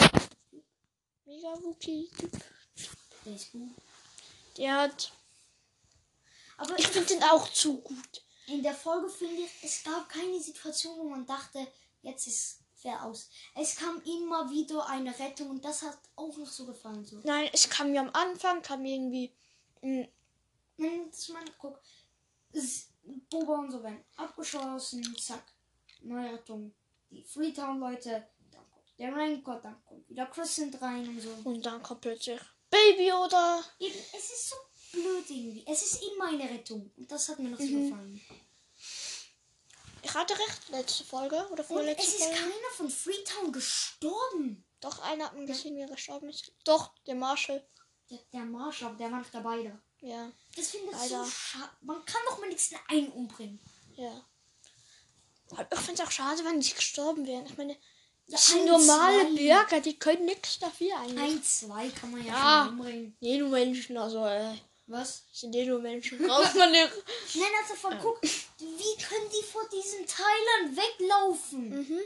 mega 1.25 1.53
Wookie-Typ. 1.62 2.31
Der 3.25 3.35
ist 3.35 3.51
gut. 3.51 3.69
Der 4.57 4.75
hat. 4.75 5.12
Aber 6.57 6.77
Ich 6.79 6.88
finde 6.88 7.07
den 7.07 7.23
auch 7.23 7.47
zu 7.51 7.77
gut. 7.81 8.23
in 8.47 8.63
der 8.63 8.75
Folge 8.75 9.09
finde 9.09 9.41
ich, 9.43 9.51
es 9.63 9.83
gab 9.83 10.09
keine 10.09 10.39
Situation, 10.39 10.97
wo 10.97 11.09
man 11.09 11.25
dachte, 11.25 11.67
jetzt 12.01 12.27
ist 12.27 12.59
fair 12.83 13.03
aus. 13.03 13.29
Es 13.55 13.75
kam 13.77 14.01
immer 14.03 14.49
wieder 14.51 14.85
eine 14.87 15.17
Rettung 15.17 15.49
und 15.49 15.65
das 15.65 15.81
hat 15.81 15.97
auch 16.15 16.37
noch 16.37 16.47
so 16.47 16.65
gefallen. 16.65 17.03
So. 17.05 17.19
Nein, 17.23 17.49
es 17.51 17.67
kam 17.69 17.91
mir 17.91 18.01
am 18.01 18.11
Anfang, 18.13 18.61
kam 18.61 18.85
irgendwie. 18.85 19.31
mm, 19.81 20.03
Nein, 20.77 21.05
das 21.09 21.19
ist 21.19 21.29
mein, 21.29 21.49
guck. 21.57 21.79
Boba 23.29 23.55
und 23.59 23.71
so 23.71 23.83
werden 23.83 24.03
abgeschossen, 24.15 25.03
zack. 25.19 25.43
Neue 26.01 26.33
Rettung. 26.33 26.73
Die 27.09 27.23
Freetown-Leute, 27.23 28.27
dann 28.51 28.61
kommt 28.71 28.99
der 28.99 29.13
Rancor, 29.13 29.55
dann 29.61 29.83
kommt 29.85 30.09
wieder 30.09 30.25
Crescent 30.27 30.81
rein 30.81 31.07
und 31.07 31.19
so. 31.21 31.29
Und 31.43 31.65
dann 31.65 31.81
kommt 31.83 32.01
plötzlich 32.01 32.39
Baby 32.69 33.11
oder. 33.11 33.63
Eben, 33.79 33.93
es 34.15 34.31
ist 34.31 34.49
so 34.49 34.55
blöd 34.93 35.29
irgendwie. 35.29 35.63
Es 35.67 35.83
ist 35.83 36.03
immer 36.03 36.27
eine 36.27 36.43
Rettung. 36.49 36.91
Und 36.97 37.11
das 37.11 37.29
hat 37.29 37.39
mir 37.39 37.49
noch 37.49 37.59
so 37.59 37.65
Mhm. 37.65 37.89
gefallen. 37.89 38.21
Ich 40.03 40.13
hatte 40.13 40.33
recht, 40.38 40.69
letzte 40.69 41.03
Folge 41.03 41.36
oder 41.36 41.51
Und 41.51 41.60
es 41.60 41.67
vorletzte 41.67 42.03
ist 42.12 42.24
Folge. 42.24 42.36
keiner 42.39 42.72
von 42.75 42.89
Freetown 42.89 43.51
gestorben. 43.51 44.65
Doch, 44.81 45.00
einer 45.00 45.25
hat 45.31 45.48
gesehen, 45.48 45.75
wie 45.77 45.81
er 45.81 45.88
gestorben 45.88 46.29
ist. 46.29 46.51
Doch, 46.65 46.91
der 47.07 47.15
Marshall. 47.15 47.65
Der, 48.10 48.19
der 48.33 48.41
Marsch, 48.41 48.83
aber 48.83 48.95
der 48.95 49.12
war 49.12 49.19
nicht 49.19 49.33
dabei 49.33 49.63
da. 49.63 49.79
Ja, 50.05 50.29
Das 50.57 50.67
finde 50.72 50.91
ich 50.91 51.10
so 51.10 51.25
schade. 51.25 51.69
Man 51.81 52.03
kann 52.05 52.22
doch 52.27 52.39
mal 52.39 52.50
nichts 52.50 52.69
einen 52.89 53.10
umbringen. 53.12 53.60
ja. 53.95 54.25
Ich 55.72 55.79
finde 55.79 56.01
es 56.01 56.07
auch 56.07 56.12
schade, 56.12 56.43
wenn 56.45 56.60
die 56.60 56.74
gestorben 56.74 57.27
wären. 57.27 57.45
Ich 57.45 57.57
meine, 57.57 57.74
Ja, 57.74 57.79
das 58.27 58.48
sind 58.48 58.62
ein, 58.62 58.65
normale 58.65 59.22
zwei. 59.22 59.36
Bürger, 59.36 59.81
die 59.81 60.00
können 60.00 60.25
nichts 60.25 60.57
dafür 60.60 60.98
eigentlich. 61.00 61.19
Ein, 61.19 61.43
zwei 61.43 61.89
kann 61.89 62.12
man 62.12 62.25
ja, 62.25 62.33
Ja. 62.33 62.65
schon 62.65 62.79
umbringen. 62.79 63.17
Nee, 63.22 63.38
nur 63.38 63.50
Menschen, 63.50 63.98
also, 63.98 64.25
äh, 64.25 64.55
Was? 64.93 65.23
sind 65.33 65.55
eh 65.55 65.65
nur 65.65 65.79
Menschen. 65.79 66.19
Braucht 66.27 66.53
man 66.55 66.71
nicht. 66.71 66.91
Nein, 67.33 67.51
also 67.62 67.73
von 67.73 67.97
guck, 68.00 68.21
wie 68.21 69.03
können 69.03 69.29
die 69.31 69.43
vor 69.43 69.67
diesen 69.69 70.05
Teilern 70.05 70.77
weglaufen? 70.77 71.69
Mhm. 71.69 72.01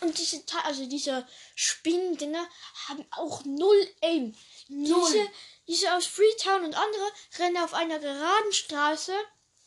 Und 0.00 0.18
diese, 0.18 0.42
also 0.64 0.86
diese 0.86 1.26
Spinnendinger 1.54 2.44
haben 2.88 3.06
auch 3.12 3.44
null 3.44 3.88
Aim. 4.00 4.34
Null. 4.68 5.06
Diese, 5.06 5.30
diese 5.68 5.94
aus 5.94 6.06
Freetown 6.06 6.64
und 6.64 6.74
andere 6.74 7.12
rennen 7.38 7.58
auf 7.58 7.72
einer 7.74 8.00
geraden 8.00 8.52
Straße 8.52 9.14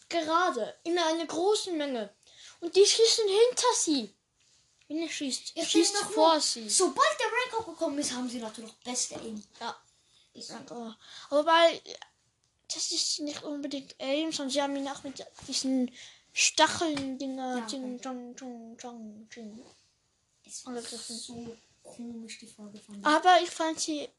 gerade 0.09 0.77
in 0.83 0.99
einer 0.99 1.25
großen 1.25 1.77
Menge. 1.77 2.13
Und 2.59 2.75
die 2.75 2.85
schießen 2.85 3.25
hinter 3.27 3.73
sie. 3.75 4.13
Wenn 4.89 4.97
er 5.03 5.09
schießt, 5.09 5.53
Ich 5.55 5.69
schießt 5.69 5.95
vor 5.97 6.33
nur- 6.33 6.41
sie. 6.41 6.67
Sobald 6.69 7.17
der 7.19 7.55
Rank 7.55 7.65
gekommen 7.67 7.99
ist, 7.99 8.11
haben 8.11 8.27
sie 8.29 8.39
natürlich 8.39 8.73
beste 8.83 9.15
Aim. 9.15 9.41
Ja. 9.61 9.79
Ist 10.33 10.51
Aber 10.51 10.97
wobei, 11.29 11.81
das 12.73 12.91
ist 12.91 13.19
nicht 13.19 13.43
unbedingt 13.43 13.95
Aim, 13.99 14.31
sondern 14.31 14.51
sie 14.51 14.61
haben 14.61 14.75
ihn 14.75 14.87
auch 14.87 15.03
mit 15.03 15.25
diesen 15.47 15.91
Stacheln-Dinger. 16.33 17.67
Es 20.45 20.65
war 20.65 20.81
so 20.81 21.55
komisch, 21.83 22.39
die 22.39 22.47
Folge 22.47 22.79
von 22.79 23.03
Aber 23.03 23.41
ich 23.41 23.49
fand 23.49 23.79
sie 23.79 24.09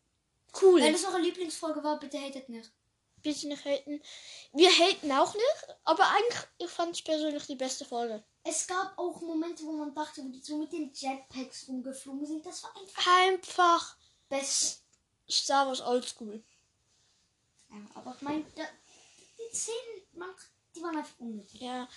cool. 0.61 0.81
Wenn 0.81 0.95
es 0.95 1.05
eure 1.05 1.21
Lieblingsfolge 1.21 1.83
war, 1.83 1.99
bitte 1.99 2.21
hatet 2.21 2.49
nicht. 2.49 2.71
Bitte 3.23 3.49
nicht 3.49 3.65
haten. 3.65 4.01
Wir 4.53 4.71
haten 4.71 5.13
auch 5.13 5.35
nicht, 5.35 5.77
aber 5.85 6.09
eigentlich, 6.09 6.41
ich 6.59 6.71
fand 6.71 6.95
es 6.95 7.03
persönlich 7.03 7.47
die 7.47 7.55
beste 7.57 7.85
Folge. 7.85 8.25
Es 8.43 8.67
gab 8.67 8.97
auch 8.99 9.21
Momente, 9.21 9.63
wo 9.65 9.73
man 9.73 9.95
dachte, 9.95 10.23
wo 10.25 10.29
die 10.29 10.41
so 10.41 10.57
mit 10.57 10.73
den 10.73 10.91
Jetpacks 10.95 11.69
rumgeflogen 11.69 12.27
sind. 12.27 12.47
Das 12.47 12.63
war 12.63 12.75
einfach 12.77 13.07
Einfach 13.07 13.97
best. 14.29 14.83
Star 15.29 15.67
Wars 15.67 15.81
Oldschool. 15.81 16.43
Ja, 17.71 17.77
aber 17.95 18.15
ich 18.17 18.23
meine, 18.23 18.45
die 18.45 19.55
Szenen, 19.57 20.03
man, 20.13 20.31
die 20.75 20.83
waren 20.83 20.97
einfach 20.97 21.19
unnötig. 21.19 21.61
Ja. 21.61 21.89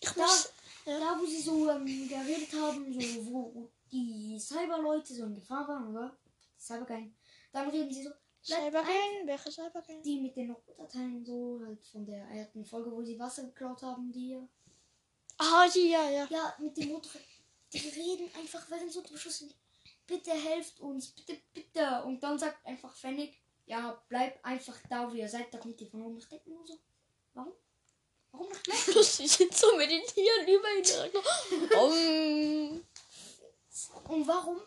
Ich 0.00 0.10
Da, 0.10 0.22
muss. 0.22 0.52
Ja. 0.86 0.98
da 0.98 1.18
wo 1.20 1.26
sie 1.26 1.40
so 1.40 1.68
ähm, 1.70 2.08
geredet 2.08 2.52
haben, 2.54 2.92
so 2.92 3.26
wo 3.26 3.70
die 3.90 4.38
Cyberleute 4.38 5.14
so 5.14 5.24
in 5.24 5.34
Gefahr 5.34 5.66
waren, 5.68 5.88
oder? 5.94 6.16
Cybergang. 6.58 7.14
Dann 7.52 7.68
reden 7.68 7.92
sie 7.92 8.04
so. 8.04 8.10
Cybergang? 8.42 9.26
Welche 9.26 9.50
Cybergang? 9.50 10.02
Die 10.02 10.20
mit 10.20 10.36
den 10.36 10.56
Dateiien 10.78 11.24
so, 11.24 11.60
halt 11.64 11.84
von 11.84 12.06
der 12.06 12.24
ersten 12.28 12.64
Folge, 12.64 12.90
wo 12.90 13.02
sie 13.02 13.18
Wasser 13.18 13.44
geklaut 13.44 13.82
haben, 13.82 14.10
die. 14.12 14.38
Ah, 15.36 15.68
die, 15.68 15.90
ja, 15.90 16.08
ja. 16.08 16.26
Ja, 16.30 16.54
mit 16.58 16.76
dem 16.76 16.92
Motorrad. 16.92 17.22
Die 17.72 17.78
reden 17.78 18.30
einfach, 18.36 18.68
während 18.70 18.92
so 18.92 19.02
beschossen. 19.02 19.52
Bitte 20.06 20.32
helft 20.32 20.80
uns, 20.80 21.08
bitte, 21.10 21.40
bitte. 21.52 22.02
Und 22.04 22.22
dann 22.22 22.38
sagt 22.38 22.66
einfach 22.66 22.94
Fennec, 22.94 23.39
ja, 23.70 24.02
bleib 24.08 24.44
einfach 24.44 24.76
da, 24.88 25.08
wo 25.08 25.14
ihr 25.14 25.28
seid. 25.28 25.54
Da 25.54 25.58
kommt 25.58 25.78
die 25.78 25.86
von 25.86 26.02
oben. 26.02 26.18
Denke 26.28 26.50
nur 26.50 26.66
so, 26.66 26.76
warum? 27.34 27.52
Warum 28.32 28.48
nicht 28.48 28.64
gleich? 28.64 28.84
Plus, 28.86 29.16
sie 29.16 29.28
sind 29.28 29.56
so 29.56 29.76
meditieren 29.76 30.48
über 30.48 30.68
ihn. 30.76 30.84
um, 31.78 32.84
Und 34.12 34.26
warum 34.26 34.60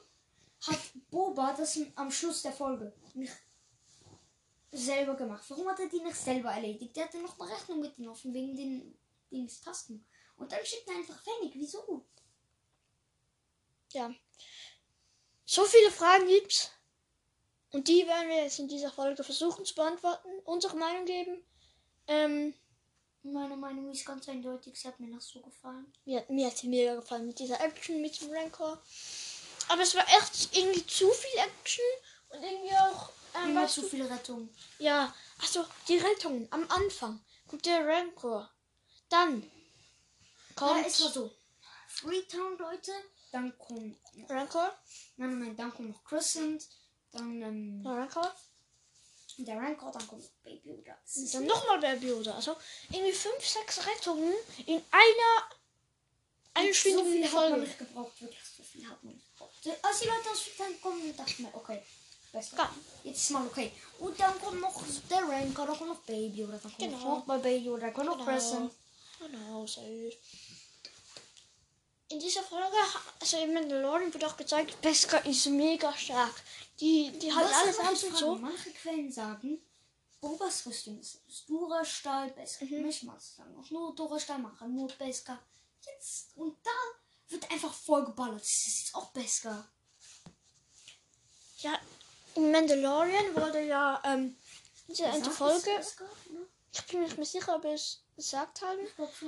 hat 0.61 0.79
Boba 1.11 1.53
das 1.53 1.77
am 1.95 2.09
Schluss 2.09 2.43
der 2.43 2.53
Folge 2.53 2.93
nicht 3.13 3.33
selber 4.71 5.15
gemacht? 5.15 5.43
Warum 5.49 5.67
hat 5.67 5.79
er 5.81 5.89
die 5.89 6.01
nicht 6.01 6.15
selber 6.15 6.51
erledigt? 6.51 6.95
Der 6.95 7.03
hatte 7.03 7.21
noch 7.21 7.37
eine 7.37 7.51
Rechnung 7.51 7.81
mit 7.81 7.97
den 7.97 8.07
offen 8.07 8.33
wegen 8.33 8.55
den 8.55 8.97
Dings 9.29 9.59
Tasten. 9.59 10.05
Und 10.37 10.49
dann 10.49 10.65
schickt 10.65 10.87
er 10.87 10.95
einfach 10.95 11.21
Fennec. 11.21 11.53
Wieso? 11.55 12.05
ja. 13.91 14.15
So 15.45 15.65
viele 15.65 15.91
Fragen 15.91 16.25
gibt's. 16.25 16.71
Und 17.73 17.87
die 17.87 18.07
werden 18.07 18.29
wir 18.29 18.43
jetzt 18.43 18.59
in 18.59 18.67
dieser 18.67 18.91
Folge 18.91 19.23
versuchen 19.23 19.65
zu 19.65 19.75
beantworten, 19.75 20.29
unsere 20.45 20.77
Meinung 20.77 21.05
geben. 21.05 21.43
Ähm, 22.07 22.53
Meine 23.23 23.57
Meinung 23.57 23.89
ist 23.91 24.05
ganz 24.05 24.27
eindeutig. 24.29 24.79
Sie 24.79 24.87
hat 24.87 24.99
mir 24.99 25.07
noch 25.09 25.21
so 25.21 25.41
gefallen. 25.41 25.91
Mir, 26.05 26.23
mir 26.29 26.47
hat 26.47 26.57
sie 26.57 26.67
mega 26.67 26.95
gefallen 26.95 27.25
mit 27.27 27.39
dieser 27.39 27.59
Action, 27.61 28.01
mit 28.01 28.19
dem 28.21 28.31
Rancor. 28.31 28.81
Aber 29.69 29.81
es 29.81 29.95
war 29.95 30.05
echt 30.19 30.55
irgendwie 30.55 30.85
zu 30.85 31.09
viel 31.09 31.39
Action 31.39 31.85
und 32.29 32.43
irgendwie 32.43 32.75
auch. 32.75 33.09
Ähm, 33.35 33.49
Immer 33.51 33.67
zu 33.67 33.81
viel 33.81 34.03
Rettung. 34.05 34.47
ja, 34.77 35.11
achso, 35.39 35.65
die 35.87 35.97
Rettung 35.97 36.47
am 36.51 36.69
Anfang. 36.69 37.19
Kommt 37.47 37.65
der 37.65 37.83
Rancor. 37.87 38.47
Dann 39.09 39.41
Ja, 39.41 39.47
kommt. 40.55 40.85
es 40.85 41.01
war 41.01 41.09
so. 41.09 41.31
Freetown, 41.87 42.57
Leute. 42.59 42.91
Dann 43.31 43.57
kommt. 43.57 43.97
Rancor? 44.29 44.71
Nein, 45.17 45.29
nein, 45.31 45.39
nein. 45.39 45.55
Dann 45.57 45.73
kommt 45.73 45.89
noch 45.89 46.03
Crescent. 46.03 46.67
Dann 47.13 47.41
ähm, 47.41 47.81
Ja, 47.85 47.93
Rancor. 47.93 48.35
der 49.37 49.57
Rancor. 49.57 49.91
Dann 49.91 50.07
kommt 50.07 50.43
Baby 50.43 50.83
ist 51.05 51.33
dann 51.35 51.45
nochmal 51.45 51.79
Baby 51.79 52.07
Yoda. 52.09 52.33
Also 52.35 52.55
irgendwie 52.91 53.13
fünf, 53.13 53.47
sechs 53.47 53.85
Rettungen 53.85 54.33
in 54.65 54.81
einer 54.91 55.49
so 56.55 56.59
einstündigen 56.59 57.31
hat 57.31 57.49
man 57.51 57.61
nicht 57.61 57.77
gebraucht. 57.79 58.21
Wirklich, 58.21 58.39
so 58.57 58.63
viel 58.63 58.87
hat 58.87 59.03
man 59.03 59.13
nicht 59.13 59.25
gebraucht. 59.31 59.53
Als 59.81 59.99
die 59.99 60.07
Leute 60.07 60.29
aus 60.31 60.41
Freetown 60.41 60.81
kommen, 60.81 61.15
dachte 61.17 61.31
ich 61.31 61.39
mir, 61.39 61.53
okay. 61.53 61.81
Besser. 62.31 62.57
Ja. 62.57 62.75
Jetzt 63.03 63.21
ist 63.21 63.29
mal 63.29 63.45
okay. 63.45 63.71
Und 63.99 64.19
dann 64.19 64.39
kommt 64.41 64.59
noch 64.59 64.83
der 65.09 65.19
Rancor. 65.19 65.67
Dann 65.67 65.77
kommt 65.77 65.89
noch 65.89 65.99
Baby 66.01 66.41
Yoda. 66.41 66.53
Dann 66.53 66.61
kommt 66.61 66.77
Genau. 66.79 67.23
noch 67.27 67.41
Baby 67.41 67.65
Yoda. 67.65 67.81
Dann 67.85 67.93
kommt 67.93 68.07
noch 68.07 68.17
Genau. 68.17 68.25
Crescent. 68.25 68.71
Genau, 69.19 69.67
safe. 69.67 70.13
In 72.09 72.19
dieser 72.19 72.43
Folge, 72.43 72.77
also 73.19 73.37
im 73.37 73.53
Mandalorian 73.53 74.13
wird 74.13 74.25
auch 74.25 74.37
gezeigt, 74.37 74.79
Beskar 74.81 75.25
ist 75.25 75.47
mega 75.47 75.91
stark. 75.95 76.33
Die, 76.79 77.11
die 77.19 77.33
hat 77.33 77.51
alles 77.51 78.03
ich 78.03 78.09
und 78.09 78.17
so. 78.17 78.35
Manche 78.35 78.71
Quellen 78.71 79.11
sagen, 79.11 79.61
Bobas 80.19 80.65
Rüstung 80.65 80.99
ist 80.99 81.21
aus 81.27 81.45
Dura-Stahl, 81.45 82.31
Beskar. 82.31 82.67
Mhm. 82.67 82.83
Mischmaß 82.83 83.35
sagen 83.37 83.57
auch 83.57 83.69
nur 83.69 83.95
Dura-Stahl, 83.95 84.39
machen 84.39 84.75
nur 84.75 84.87
Beskar. 84.87 85.39
Jetzt, 85.85 86.35
und 86.35 86.57
da 86.63 86.71
wird 87.29 87.49
einfach 87.51 87.73
voll 87.73 88.05
geballert. 88.05 88.41
Das 88.41 88.67
ist 88.67 88.79
jetzt 88.79 88.95
auch 88.95 89.11
Beskar. 89.11 89.67
Ja, 91.59 91.79
im 92.35 92.51
Mandalorian 92.51 93.35
wurde 93.35 93.65
ja 93.65 94.01
ähm, 94.05 94.37
diese 94.87 95.31
Folge, 95.31 95.71
ich 96.71 96.85
bin 96.85 96.99
mir 96.99 97.05
nicht 97.05 97.17
mehr 97.17 97.25
sicher, 97.25 97.55
ob 97.55 97.65
es 97.65 98.02
gesagt 98.15 98.61
haben, 98.61 98.79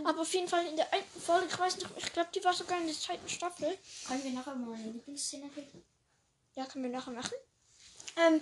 aber 0.05 0.21
auf 0.21 0.33
jeden 0.33 0.47
Fall 0.47 0.65
in 0.67 0.75
der 0.75 0.91
einen 0.93 1.05
Folge, 1.19 1.47
ich 1.49 1.57
weiß 1.57 1.77
nicht, 1.77 1.89
ich 1.97 2.13
glaube, 2.13 2.29
die 2.33 2.43
war 2.43 2.53
sogar 2.53 2.79
in 2.79 2.87
der 2.87 2.95
zweiten 2.95 3.27
Staffel. 3.27 3.77
Können 4.07 4.23
wir 4.23 4.31
nachher 4.31 4.55
mal 4.55 4.71
meine 4.77 4.91
Lieblingsszene 4.91 5.49
reden? 5.55 5.83
Ja, 6.55 6.65
können 6.65 6.85
wir 6.85 6.91
nachher 6.91 7.11
machen. 7.11 7.33
Ähm, 8.17 8.41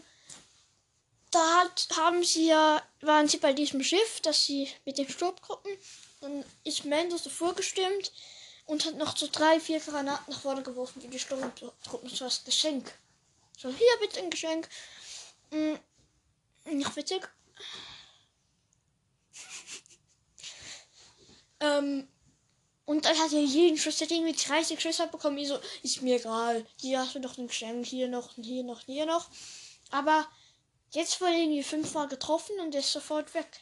da 1.31 1.61
hat, 1.61 1.87
haben 1.95 2.23
sie 2.23 2.47
ja, 2.47 2.81
waren 3.01 3.27
sie 3.27 3.37
bei 3.37 3.53
diesem 3.53 3.83
Schiff, 3.83 4.21
das 4.21 4.45
sie 4.45 4.69
mit 4.85 4.97
den 4.97 5.09
Sturmgruppen 5.09 5.71
Dann 6.21 6.45
ist 6.63 6.85
Mendes 6.85 7.23
davor 7.23 7.55
gestimmt 7.55 8.11
und 8.65 8.85
hat 8.85 8.95
noch 8.95 9.17
so 9.17 9.27
drei, 9.31 9.59
vier 9.59 9.79
Granaten 9.79 10.31
nach 10.31 10.41
vorne 10.41 10.61
geworfen 10.61 11.01
für 11.01 11.07
die 11.07 11.19
Sturmtruppen. 11.19 12.09
So 12.09 12.25
als 12.25 12.43
Geschenk. 12.43 12.93
So, 13.57 13.69
hier 13.69 13.97
bitte 13.99 14.19
ein 14.19 14.29
Geschenk. 14.29 14.69
Mm, 15.51 15.75
Nicht 16.65 16.95
witzig. 16.95 17.27
Ähm, 21.63 22.07
und 22.85 23.05
dann 23.05 23.17
hat 23.17 23.31
er 23.31 23.39
jeden 23.41 23.77
Schuss, 23.77 23.97
der 23.97 24.07
hat 24.07 24.11
irgendwie 24.15 24.33
30 24.33 24.79
Schüsse 24.79 25.07
bekommen. 25.07 25.37
Ich 25.37 25.47
so, 25.47 25.57
ist 25.83 26.01
mir 26.01 26.17
egal. 26.17 26.65
Hier 26.79 26.99
hast 26.99 27.15
du 27.15 27.19
noch 27.19 27.37
ein 27.37 27.47
Geschenk, 27.47 27.85
hier 27.85 28.09
noch, 28.09 28.35
hier 28.35 28.63
noch, 28.63 28.81
hier 28.81 29.05
noch. 29.05 29.29
Aber 29.89 30.27
jetzt 30.91 31.21
wurde 31.21 31.33
irgendwie 31.33 31.63
fünfmal 31.63 32.07
getroffen 32.07 32.59
und 32.59 32.75
ist 32.75 32.91
sofort 32.91 33.33
weg. 33.33 33.61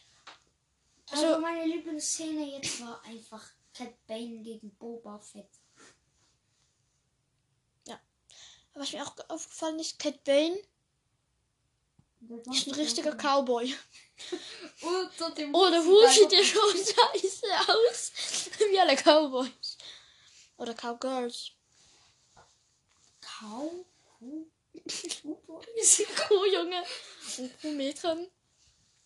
Also, 1.12 1.26
Also- 1.28 1.42
meine 1.42 1.66
Lieblingsszene 1.66 2.58
jetzt 2.58 2.82
war 2.82 3.04
einfach 3.06 3.46
Cat 3.74 3.94
Bane 4.08 4.42
gegen 4.42 4.72
Boba 4.76 5.20
Fett. 5.20 5.50
Aber 8.74 8.84
was 8.84 8.94
mir 8.94 9.04
auch 9.06 9.14
aufgefallen 9.28 9.80
ist, 9.80 10.00
Cat 10.00 10.24
Bane 10.24 10.58
ist 12.52 12.68
ein 12.68 12.74
richtiger 12.74 13.16
Cowboy. 13.16 13.74
Unter 14.82 15.32
dem 15.32 15.54
Oh, 15.54 15.70
der 15.70 15.84
Hut 15.84 16.10
sieht 16.10 16.32
ja 16.32 16.44
schon 16.44 16.72
scheiße 16.74 17.48
aus. 17.68 18.12
Wie 18.72 18.80
alle 18.80 18.96
Cowboys. 18.96 19.78
Oder 20.58 20.74
Cowgirls. 20.74 21.52
Cow. 23.22 23.72
Ist 24.84 26.00
ein 26.00 26.16
Kuh, 26.28 26.46
Junge. 26.46 26.84
Ein 27.38 27.52
Kuhmetern. 27.60 28.28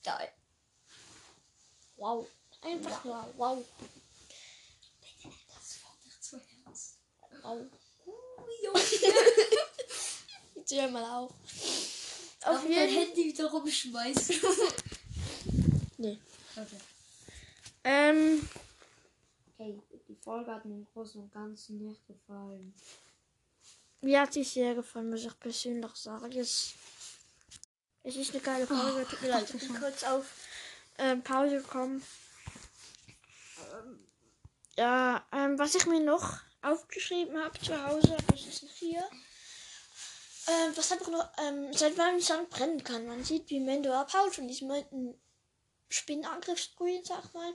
Geil. 0.04 0.32
Wow. 1.96 2.28
Einfach 2.62 3.04
nur 3.06 3.34
wow. 3.38 3.66
Das 5.24 5.84
war 5.84 5.98
nicht 6.04 6.24
so 6.24 6.38
ernst. 6.66 7.00
Wow. 7.42 7.62
Uh, 8.06 8.12
Junge. 8.64 8.82
Jetzt 10.56 10.74
hör 10.74 10.90
mal 10.90 11.24
auf. 11.24 11.32
Auf 12.46 12.64
mein 12.64 12.72
jeden 12.72 12.96
Handy 12.96 13.26
wieder 13.26 13.46
rumschmeißen. 13.50 14.36
Nee. 15.98 16.20
Okay. 16.58 16.78
Ähm, 17.86 18.48
Hey, 19.58 19.80
die 20.10 20.16
Folge 20.16 20.52
hat 20.52 20.66
mir 20.66 20.74
im 20.74 20.86
Großen 20.94 21.22
und 21.22 21.32
Ganzen 21.32 21.78
nicht 21.88 22.06
gefallen. 22.06 22.74
mir 24.02 24.20
hat 24.22 24.36
die 24.36 24.44
sehr 24.44 24.76
gefallen, 24.76 25.10
muss 25.10 25.24
ich 25.24 25.40
persönlich 25.40 25.96
sagen. 25.96 26.30
Es, 26.38 26.74
es 28.04 28.18
ist 28.18 28.32
eine 28.34 28.42
geile 28.42 28.68
Folge. 28.68 29.08
Tut 29.10 29.22
mir 29.22 29.30
leid, 29.30 29.50
ich 29.54 29.68
bin 29.68 29.80
kurz 29.80 30.04
auf 30.04 30.26
ähm, 30.98 31.24
Pause 31.24 31.58
gekommen. 31.62 32.04
Ähm, 33.72 34.00
ja, 34.78 35.26
ähm, 35.32 35.58
was 35.58 35.76
ich 35.76 35.86
mir 35.86 36.02
noch 36.02 36.40
aufgeschrieben 36.62 37.38
habe 37.42 37.58
zu 37.62 37.82
Hause, 37.86 38.18
das 38.28 38.42
ist 38.42 38.66
hier. 38.78 39.04
Ähm, 40.48 40.78
was 40.78 40.92
ich 40.92 41.08
noch? 41.08 41.32
Ähm, 41.40 41.74
seit 41.74 41.98
wann 41.98 42.20
Sand 42.20 42.50
brennen 42.50 42.84
kann. 42.84 43.08
Man 43.08 43.24
sieht, 43.24 43.50
wie 43.50 43.60
Mendo 43.60 43.92
abhaut 43.94 44.36
von 44.36 44.48
diesem 44.48 44.70
alten 44.72 45.20
Spinnenangriffsgrün, 45.90 47.04
sag 47.04 47.34
mal. 47.34 47.54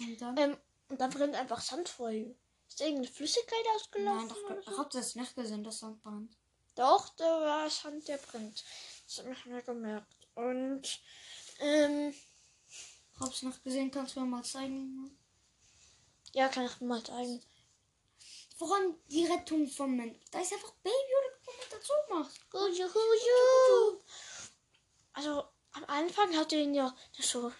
Und 0.00 0.20
dann? 0.20 0.36
Ähm, 0.38 0.56
und 0.88 1.00
dann 1.00 1.10
brennt 1.10 1.34
einfach 1.34 1.60
Sand 1.60 1.88
vor 1.88 2.10
ihm. 2.10 2.34
Ist 2.68 2.80
irgendeine 2.80 3.08
Flüssigkeit 3.12 3.58
Nein, 3.64 3.76
ausgelaufen? 3.76 4.28
doch, 4.28 4.44
oder 4.50 4.58
ich 4.60 4.66
so? 4.66 4.78
hab 4.78 4.90
das 4.90 5.14
nicht 5.14 5.34
gesehen, 5.34 5.64
dass 5.64 5.78
Sand 5.80 6.02
brennt. 6.02 6.36
Doch, 6.74 7.08
da 7.16 7.24
war 7.24 7.70
Sand, 7.70 8.08
der 8.08 8.16
brennt. 8.18 8.64
Das 9.06 9.18
habe 9.18 9.32
ich 9.32 9.44
mir 9.46 9.62
gemerkt. 9.62 10.28
Und, 10.34 11.00
ähm, 11.60 12.14
hab's 13.20 13.42
nicht 13.42 13.62
gesehen, 13.62 13.90
kannst 13.90 14.16
du 14.16 14.20
mir 14.20 14.26
mal 14.26 14.42
zeigen? 14.44 15.16
ja, 16.32 16.48
kann 16.48 16.64
ich 16.66 16.80
mal 16.80 17.02
zeigen. 17.02 17.40
Voran 18.54 18.96
die 19.08 19.26
Rettung 19.26 19.66
von 19.66 19.96
Men. 19.96 20.18
Da 20.30 20.40
ist 20.40 20.52
einfach 20.52 20.72
Baby 20.82 21.12
oder 21.18 21.36
was 21.44 21.56
man 21.56 21.66
dazu 21.70 21.92
macht. 22.08 22.52
Huju, 22.52 22.86
huju. 22.94 24.00
Also, 25.12 25.44
am 25.72 25.84
Anfang 25.86 26.36
hat 26.36 26.52
er 26.52 26.60
ihn 26.60 26.74
ja 26.74 26.96
so, 27.18 27.52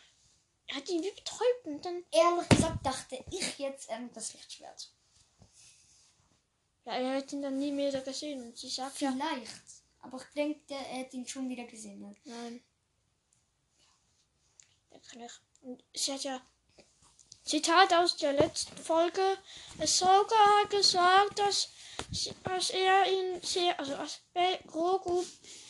er 0.66 0.77
hat 0.77 0.88
ihn 0.88 1.03
wie 1.03 1.11
betäubt 1.11 1.64
und 1.64 1.85
dann, 1.85 2.05
Ehrlich 2.11 2.49
gesagt 2.49 2.87
dachte 2.87 3.25
ich 3.31 3.59
jetzt 3.59 3.88
ähm, 3.90 4.11
das 4.12 4.33
Lichtschwert. 4.35 4.90
ja, 6.85 6.92
er 6.92 7.18
hat 7.18 7.33
ihn 7.33 7.42
dann 7.42 7.59
nie 7.59 7.73
mehr 7.73 8.01
gesehen. 8.01 8.42
Und 8.42 8.57
sie 8.57 8.68
sagt 8.68 9.01
ja, 9.01 9.12
Vielleicht. 9.12 9.85
Aber 10.01 10.18
ich 10.18 10.35
denke, 10.35 10.75
er 10.75 11.01
hat 11.01 11.14
ihn 11.14 11.27
schon 11.27 11.49
wieder 11.49 11.64
gesehen. 11.64 12.01
Ne? 12.01 12.16
nein. 12.25 12.64
Ja, 14.90 14.99
kann 14.99 15.23
ich. 15.23 15.33
Und 15.62 15.83
sie 15.95 16.12
hat 16.12 16.25
ja, 16.25 16.40
Zitat 17.44 17.92
aus 17.92 18.16
der 18.16 18.33
letzten 18.33 18.76
Folge, 18.78 19.37
es 19.78 19.98
sogar 19.98 20.66
gesagt, 20.70 21.38
dass, 21.38 21.68
dass 22.42 22.70
er 22.70 23.11
ihn 23.12 23.42
sehr, 23.42 23.78
also 23.78 23.94
als 23.96 24.20
Grogu 24.66 25.22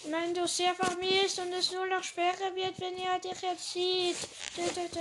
Mando 0.08 0.46
sehr 0.46 0.74
vermisst 0.74 1.38
und 1.40 1.52
es 1.52 1.72
nur 1.72 1.86
noch 1.86 2.04
schwerer 2.04 2.54
wird, 2.54 2.78
wenn 2.80 2.96
er 2.96 3.18
dich 3.18 3.40
jetzt 3.42 3.72
sieht. 3.72 4.16
Dö, 4.56 4.62
dö, 4.62 4.88
dö. 4.88 5.00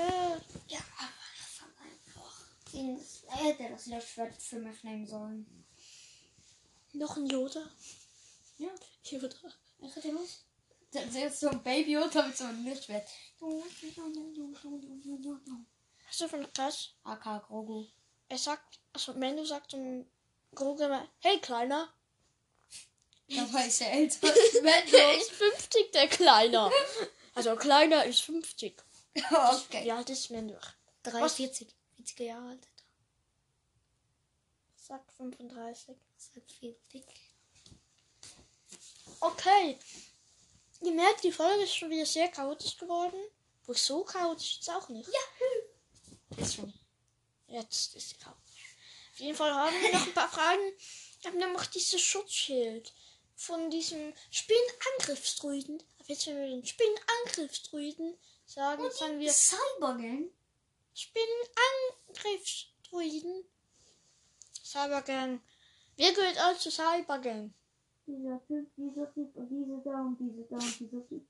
Ja, 0.67 0.79
aber 0.97 1.11
ich 1.35 1.45
fand 1.59 1.73
einfach. 1.79 2.45
ihn- 2.73 3.05
Er 3.27 3.37
hätte 3.37 3.69
das 3.69 3.85
Lichtschwert 3.85 4.41
für 4.41 4.59
mich 4.59 4.83
nehmen 4.83 5.05
sollen. 5.05 5.65
Noch 6.93 7.17
ein 7.17 7.27
Yoda. 7.27 7.69
Ja. 8.57 8.69
Yoda. 9.03 9.35
Ich 9.79 9.95
hätte 9.95 10.11
los. 10.11 10.45
Das 10.91 11.05
ist 11.15 11.39
so 11.39 11.49
ein 11.49 11.61
Baby 11.63 11.97
oder 11.97 12.25
mit 12.27 12.37
so 12.37 12.45
einem 12.45 12.65
Lichtschwert. 12.65 13.07
Du 16.19 16.27
von 16.27 16.53
krass? 16.53 16.91
AK 17.03 17.47
Grogu. 17.47 17.87
Er 18.29 18.37
sagt, 18.37 18.79
also 18.93 19.13
Mando 19.13 19.43
sagt 19.43 19.71
zum 19.71 20.05
Grogu 20.53 20.83
immer, 20.83 21.09
hey 21.19 21.39
Kleiner. 21.39 21.91
Dabei 23.27 23.67
ist 23.67 23.81
er 23.81 23.93
älter. 23.93 24.31
Der 24.91 25.17
ist 25.17 25.31
50, 25.31 25.91
der 25.91 26.07
Kleiner. 26.07 26.71
Also 27.33 27.55
Kleiner 27.55 28.05
ist 28.05 28.21
50. 28.21 28.75
okay. 29.15 29.85
Wie 29.85 29.91
alt 29.91 30.09
ist 30.09 30.29
Mando? 30.29 30.55
43. 31.03 31.67
40 31.95 32.19
Jahre 32.19 32.49
alt. 32.49 32.67
Sagt 34.75 35.11
35. 35.13 35.95
Seit 36.17 36.51
40. 36.51 37.03
Okay. 39.19 39.79
Ihr 40.81 40.91
merkt, 40.91 41.23
die 41.23 41.31
Folge 41.31 41.63
ist 41.63 41.75
schon 41.75 41.89
wieder 41.89 42.05
sehr 42.05 42.27
chaotisch 42.27 42.77
geworden. 42.77 43.19
Wo 43.65 43.73
so 43.73 44.03
chaotisch 44.03 44.59
ist 44.59 44.69
auch 44.69 44.89
nicht. 44.89 45.09
Ist 46.37 46.55
schon. 46.55 46.73
Jetzt 47.47 47.95
ist 47.95 48.09
sie 48.09 48.15
chaotisch. 48.15 48.75
Auf 49.13 49.19
jeden 49.19 49.37
Fall 49.37 49.53
haben 49.53 49.79
wir 49.81 49.93
noch 49.93 50.07
ein 50.07 50.13
paar 50.13 50.29
Fragen. 50.29 50.73
Wir 51.21 51.31
haben 51.31 51.53
noch 51.53 51.65
dieses 51.67 52.01
Schutzschild 52.01 52.91
von 53.35 53.69
diesem 53.69 54.13
Spinnenangriffsdruiden. 54.31 55.83
Aber 55.99 56.09
jetzt, 56.09 56.25
wenn 56.27 56.39
wir 56.39 56.47
den 56.47 56.65
Spinnenangriffsdruiden 56.65 58.17
sagen, 58.45 58.89
sagen 58.91 59.19
wir 59.19 59.31
Cybergang? 59.31 60.31
Spinnenangriffsdruiden. 60.95 63.45
Cybergang. 64.63 65.41
Wer 65.95 66.11
gehört 66.13 66.39
all 66.39 66.57
zu 66.57 66.71
Cybergang? 66.71 67.53
Dieser 68.07 68.41
Typ, 68.47 68.67
dieser 68.75 69.13
Typ 69.13 69.35
und 69.35 69.49
diese 69.49 69.79
da 69.85 70.01
und 70.01 70.17
diese 70.19 70.41
da 70.49 70.55
und 70.55 70.79
dieser 70.79 71.07
Typ. 71.07 71.23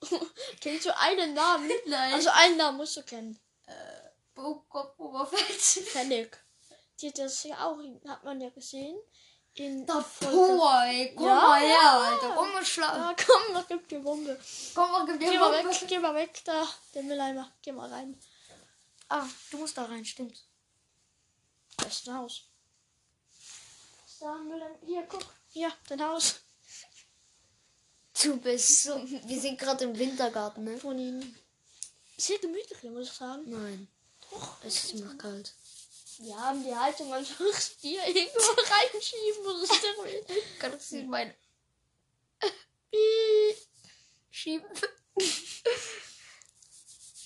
Kennst 0.60 0.86
du 0.86 0.96
einen 0.96 1.34
Namen? 1.34 1.68
Nein. 1.86 2.14
Also 2.14 2.30
einen 2.30 2.56
Namen 2.56 2.76
musst 2.78 2.96
du 2.96 3.02
kennen. 3.02 3.36
Boba 3.66 4.09
Boba 4.40 5.26
Fett. 5.26 5.60
Fennec. 5.86 6.38
Die 7.00 7.12
das 7.12 7.44
ja 7.44 7.66
auch, 7.66 7.78
hat 8.08 8.24
man 8.24 8.40
ja 8.40 8.50
gesehen. 8.50 8.98
In 9.54 9.84
Da 9.84 10.00
Folge- 10.00 10.36
Boy, 10.36 11.12
komm 11.16 11.26
Ja. 11.26 11.34
mal 11.34 11.60
her, 11.60 11.90
Alter. 11.92 12.34
Komm 12.36 12.52
mal 12.52 12.64
schlau. 12.64 12.86
Ja, 12.86 13.16
komm, 13.26 13.52
mach 13.52 13.66
gib 13.66 13.88
die 13.88 13.98
Bombe. 13.98 14.38
Komm 14.74 14.90
mal, 14.92 15.04
gib 15.06 15.18
Geh 15.18 15.30
dir 15.30 15.40
mal 15.40 15.50
mal 15.50 15.64
weg, 15.70 15.88
geh 15.88 15.98
mal 15.98 16.14
weg 16.14 16.40
da. 16.44 16.68
Der 16.94 17.02
Mülleimer. 17.02 17.52
Geh 17.62 17.72
mal 17.72 17.88
rein. 17.90 18.18
Ah, 19.08 19.26
du 19.50 19.58
musst 19.58 19.76
da 19.76 19.84
rein, 19.86 20.04
stimmt. 20.04 20.44
Das 21.78 21.88
ist 21.98 22.08
ein 22.08 22.16
Haus. 22.16 22.44
Da 24.20 24.34
Mülleimer. 24.36 24.78
Hier, 24.86 25.02
guck. 25.08 25.24
Hier, 25.48 25.72
dein 25.88 26.02
Haus. 26.04 26.36
Du 28.22 28.36
bist 28.36 28.84
so. 28.84 29.02
Wir 29.24 29.40
sind 29.40 29.58
gerade 29.58 29.84
im 29.84 29.98
Wintergarten, 29.98 30.62
ne? 30.64 30.78
Von 30.78 30.98
ihnen. 30.98 31.36
Sehr 32.18 32.38
gemütlich, 32.38 32.82
muss 32.84 33.08
ich 33.08 33.12
sagen. 33.14 33.42
Nein. 33.46 33.88
Es 34.64 34.84
ist 34.84 34.92
immer 34.94 35.14
kalt. 35.16 35.54
Wir 36.18 36.36
haben 36.38 36.62
die 36.62 36.74
Heizung 36.74 37.12
einfach 37.12 37.44
hier 37.80 38.06
irgendwo 38.06 38.40
reinschieben. 38.40 39.44
Wo 39.44 39.50
ist 39.62 39.82
der 39.82 40.04
will. 40.04 40.26
Kannst 40.58 40.92
du 40.92 41.02
mein 41.04 41.34
Piep. 42.90 43.56
Schieben? 44.30 44.68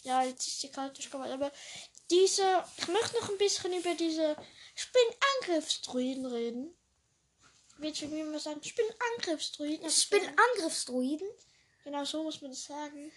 Ja, 0.03 0.23
jetzt 0.23 0.47
ist 0.47 0.63
die 0.63 0.71
kalte 0.71 1.03
geworden. 1.03 1.33
Aber 1.33 1.53
diese. 2.11 2.65
Ich 2.79 2.89
möchte 2.89 3.21
noch 3.21 3.31
ein 3.31 3.39
bisschen 3.39 3.73
über 3.73 3.95
diese 3.95 4.37
Spinnangriffsdruiden 4.75 6.27
reden. 6.27 6.77
Willst 7.79 8.03
du 8.03 8.07
mir 8.07 8.25
mal 8.25 8.39
sagen? 8.39 8.63
Spinnangriffsdruiden. 8.63 9.87
Ich 9.87 10.11
bin 10.11 10.23
Angriffsdruiden. 10.23 11.29
Genau 11.83 12.05
so 12.05 12.23
muss 12.23 12.41
man 12.41 12.53
das 12.53 12.65
sagen. 12.65 13.13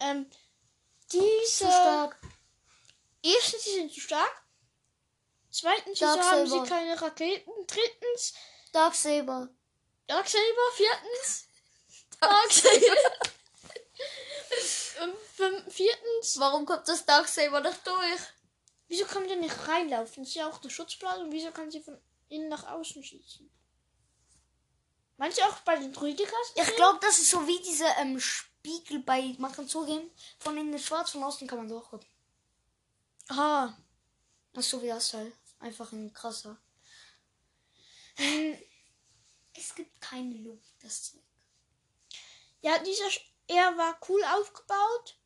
Ähm, 0.00 0.30
Zu 1.08 1.20
diese. 1.20 1.66
stark. 1.66 2.20
Erstens, 3.34 3.64
sie 3.64 3.72
sind 3.74 3.92
zu 3.92 4.00
stark. 4.00 4.42
Zweitens, 5.50 5.98
Dark 5.98 6.18
wieso 6.18 6.30
haben 6.30 6.46
Saber. 6.46 6.64
sie 6.64 6.68
keine 6.70 7.00
Raketen? 7.00 7.52
Drittens, 7.66 8.34
Darksaber. 8.72 9.48
Darksaber. 10.06 10.72
Viertens, 10.74 11.48
Darksaber. 12.20 13.26
Ähm, 15.02 15.12
fünf- 15.34 15.72
Viertens, 15.74 16.38
Warum 16.38 16.64
kommt 16.66 16.86
das 16.88 17.04
Darksaber 17.04 17.60
nicht 17.60 17.86
durch? 17.86 18.20
wieso 18.88 19.04
kann 19.04 19.26
der 19.26 19.36
nicht 19.36 19.66
reinlaufen? 19.66 20.22
Ist 20.22 20.34
ja 20.34 20.48
auch 20.48 20.60
eine 20.60 20.70
Schutzblase 20.70 21.22
und 21.24 21.32
wieso 21.32 21.50
kann 21.50 21.70
sie 21.70 21.82
von 21.82 21.98
innen 22.28 22.48
nach 22.48 22.64
außen 22.68 23.02
schießen? 23.02 23.50
Meinst 25.16 25.38
du 25.38 25.42
auch 25.42 25.56
bei 25.60 25.76
den 25.76 25.92
Druidikas? 25.92 26.52
Ich 26.54 26.76
glaube, 26.76 26.98
das 27.02 27.18
ist 27.18 27.30
so 27.30 27.46
wie 27.48 27.60
diese 27.62 27.86
ähm, 27.98 28.20
Spiegel 28.20 29.00
bei, 29.00 29.34
man 29.38 29.50
kann 29.52 29.66
zugeben, 29.68 30.10
von 30.38 30.56
innen 30.56 30.78
schwarz, 30.78 31.10
von 31.10 31.24
außen 31.24 31.48
kann 31.48 31.58
man 31.58 31.68
Das 31.68 32.06
ist 33.28 34.70
so 34.70 34.82
wie 34.82 34.88
das 34.88 35.12
halt. 35.14 35.32
Einfach 35.60 35.90
ein 35.92 36.12
krasser. 36.12 36.56
Ähm, 38.18 38.58
es 39.54 39.74
gibt 39.74 40.00
keine 40.00 40.34
Luft, 40.34 40.74
das 40.82 41.02
Zeug. 41.12 41.20
ja, 42.62 42.78
dieser, 42.78 43.06
Sch- 43.06 43.20
er 43.46 43.76
war 43.76 43.98
cool 44.08 44.22
aufgebaut. 44.24 45.16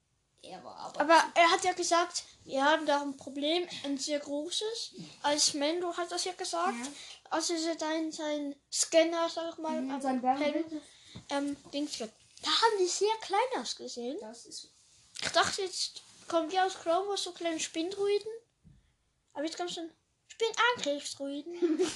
Er 0.43 0.63
war 0.65 0.77
aber. 0.77 1.01
Aber 1.01 1.33
er 1.35 1.51
hat 1.51 1.65
ja 1.65 1.73
gesagt, 1.73 2.25
wir 2.45 2.65
haben 2.65 2.87
da 2.87 3.03
ein 3.03 3.17
Problem, 3.17 3.69
ein 3.85 3.99
sehr 3.99 4.19
großes. 4.21 4.95
Als 5.23 5.55
Mendo 5.55 5.95
hat 5.97 6.11
das 6.11 6.25
ja 6.25 6.33
gesagt. 6.33 6.79
Ja. 6.79 6.93
Als 7.31 7.51
er 7.51 7.79
sein, 7.79 8.11
sein 8.11 8.57
Scanner, 8.73 9.29
sag 9.29 9.53
ich 9.53 9.59
mal, 9.59 9.81
Mhm, 9.81 10.01
sein. 10.01 10.23
Helm, 10.39 10.81
ähm, 11.29 11.57
Dings 11.73 11.99
wird. 12.01 12.13
Da 12.43 12.49
haben 12.51 12.79
die 12.79 12.87
sehr 12.89 13.15
klein 13.21 13.61
ausgesehen. 13.63 14.19
Das 14.21 14.47
ist. 14.47 14.71
Ich 15.23 15.29
dachte, 15.29 15.63
jetzt 15.63 16.03
kommt 16.31 16.53
ja 16.53 16.65
aus 16.65 16.75
Chrome 16.75 17.09
Wars 17.09 17.25
so 17.25 17.33
kleine 17.33 17.61
Spinndruiden. 17.61 18.31
Aber 19.33 19.45
jetzt 19.45 19.57
kommt 19.57 19.71
so 19.71 19.81
ein 19.81 19.91
Spinnangriffsdruiden. 20.29 21.55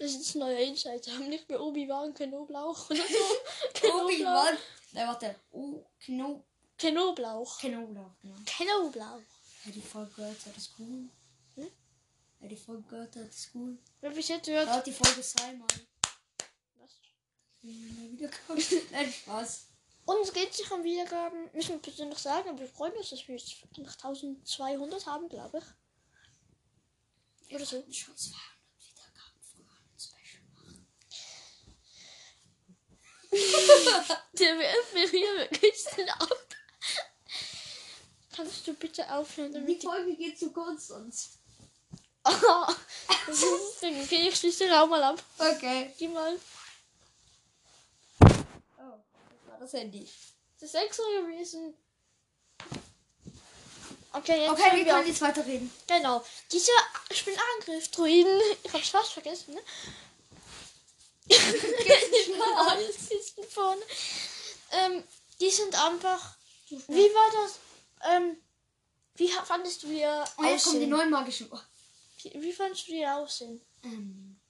Das 0.00 0.14
ist 0.14 0.34
ein 0.34 0.38
neuer 0.38 0.60
Insight. 0.60 1.06
Haben 1.08 1.28
nicht 1.28 1.46
mehr 1.50 1.60
Obi-Wan 1.60 2.14
Knoblauch 2.14 2.88
oder 2.88 3.02
so. 3.02 3.86
Obi-Wan. 3.86 4.56
Nein, 4.92 5.08
warte. 5.08 5.36
Kno. 6.00 6.42
Knoblauch. 6.78 7.58
Knoblauch, 7.58 8.14
genau. 8.22 8.36
Knoblauch. 8.46 9.20
Ja, 9.66 9.72
die 9.72 9.82
Folge 9.82 10.10
gehört, 10.14 10.38
das 10.56 10.70
cool. 10.78 11.10
Hm? 11.56 11.70
Ja, 12.40 12.48
die 12.48 12.56
Folge 12.56 12.82
gehört, 12.88 13.14
das 13.14 13.50
cool. 13.54 13.76
Wer 14.00 14.10
bis 14.12 14.28
jetzt 14.28 14.48
hört. 14.48 14.70
Hört 14.70 14.86
die 14.86 14.92
Folge 14.92 15.20
zweimal. 15.20 15.68
Was? 16.78 16.92
Wieder 17.60 18.30
kommt. 18.46 18.92
Nein, 18.92 19.12
Spaß. 19.12 19.66
Uns 20.10 20.32
geht 20.32 20.52
sich 20.52 20.68
um 20.72 20.82
Wiedergaben, 20.82 21.48
müssen 21.52 21.74
wir 21.74 21.82
persönlich 21.82 22.18
sagen, 22.18 22.58
wir 22.58 22.66
freuen 22.66 22.92
uns, 22.94 23.10
dass 23.10 23.28
wir 23.28 23.36
jetzt 23.36 23.54
nach 23.78 23.94
1200 23.94 25.06
haben, 25.06 25.28
glaube 25.28 25.58
ich. 25.58 27.54
Oder 27.54 27.64
so. 27.64 27.76
Schon 27.92 28.16
200 28.16 28.40
Wiedergaben 28.88 29.40
früher 29.40 29.70
ein 29.70 29.96
Special 29.96 30.42
machen. 30.56 30.88
Der 34.32 34.54
mir 34.56 35.08
hier 35.10 35.36
wirklich 35.38 35.84
den 35.96 36.08
ab. 36.08 36.46
Kannst 38.34 38.66
du 38.66 38.74
bitte 38.74 39.08
aufhören, 39.12 39.52
Die 39.52 39.60
damit 39.60 39.80
die... 39.80 39.86
Folge 39.86 40.16
geht 40.16 40.36
zu 40.40 40.52
kurz 40.52 40.88
sonst. 40.88 41.38
Ah, 42.24 42.74
das 43.28 43.42
ist 43.42 43.80
Ding. 43.80 44.02
Okay, 44.02 44.28
ich 44.28 44.36
schließe 44.36 44.64
den 44.64 44.72
Raum 44.72 44.90
mal 44.90 45.04
ab. 45.04 45.22
Okay. 45.38 45.94
Geh 45.96 46.08
mal. 46.08 46.36
Oh, 48.20 48.98
das 49.60 49.72
Handy. 49.74 50.08
Das 50.58 50.70
ist 50.70 50.74
extra 50.74 51.04
gewesen. 51.20 51.74
Okay, 54.12 54.40
jetzt 54.40 54.50
Okay, 54.50 54.76
wir 54.76 54.84
wir 54.84 54.92
können 54.92 55.06
jetzt 55.06 55.20
weiterreden. 55.20 55.70
Genau. 55.86 56.24
Dieser 56.50 56.72
Spinnangriff-Druiden. 57.12 58.40
Ich 58.64 58.72
hab's 58.72 58.88
fast 58.88 59.12
vergessen, 59.12 59.54
ne? 59.54 59.60
sitzen 62.98 63.44
vorne. 63.50 63.80
Ähm, 64.72 65.04
die 65.40 65.50
sind 65.50 65.74
einfach. 65.80 66.36
Wie 66.68 66.78
war 67.14 67.42
das? 67.42 67.58
Ähm, 68.12 68.36
wie 69.14 69.28
fandest 69.28 69.82
du 69.82 69.88
ihr 69.88 70.24
Und 70.36 70.46
jetzt 70.46 70.64
kommen 70.64 70.80
die 70.80 70.86
aussehen? 70.86 70.90
neuen 70.90 71.10
magischen. 71.10 71.48
Oh. 71.52 71.58
Wie, 72.22 72.42
wie 72.42 72.52
fandest 72.52 72.88
du 72.88 72.92
ihr 72.92 73.14
aussehen? 73.16 73.60
Ähm, 73.84 74.40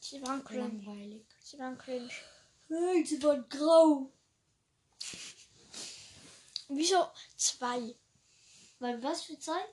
Sie 0.00 0.22
waren 0.22 0.42
cringe. 0.44 0.62
langweilig. 0.62 1.26
Sie 1.42 1.58
waren 1.58 1.76
cringe. 1.76 2.10
Sie 2.68 3.22
waren 3.22 3.48
grau. 3.48 4.12
Wieso 6.68 7.08
zwei? 7.36 7.94
Weil 8.78 9.02
was 9.02 9.22
für 9.22 9.38
Zeit? 9.38 9.68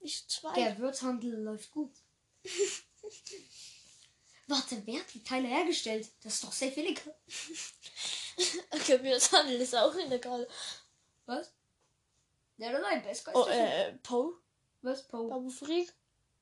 Wieso 0.00 0.24
zwei? 0.26 0.54
Der 0.54 0.78
Wirtshandel 0.78 1.42
läuft 1.42 1.70
gut. 1.70 1.92
Warte, 4.46 4.82
wer 4.86 5.00
hat 5.00 5.12
die 5.12 5.22
Teile 5.22 5.46
hergestellt? 5.48 6.08
Das 6.22 6.34
ist 6.34 6.44
doch 6.44 6.52
sehr 6.52 6.70
billig. 6.70 7.00
Okay, 8.70 9.02
wir 9.02 9.14
das 9.14 9.32
Handel 9.32 9.60
ist 9.60 9.74
auch 9.74 9.92
illegal. 9.96 10.46
Was? 11.26 11.52
Ja, 12.56 12.70
oder 12.70 12.80
nein, 12.80 13.02
Best 13.02 13.28
Oh, 13.34 13.46
äh, 13.46 13.92
Poe. 13.94 14.34
Was? 14.82 15.08
Po? 15.08 15.28
Babu 15.28 15.50
Freak. 15.50 15.92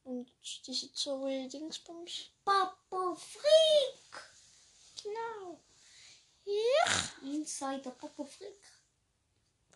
Und 0.05 0.31
diese 0.66 0.92
Zoe 0.92 1.49
Dingsbums. 1.49 2.31
Papo 2.45 3.14
Freak! 3.14 4.23
Genau. 5.03 5.61
Ja. 7.61 7.73
Insider 7.73 7.90
Papo 7.90 8.25
Freak. 8.25 8.62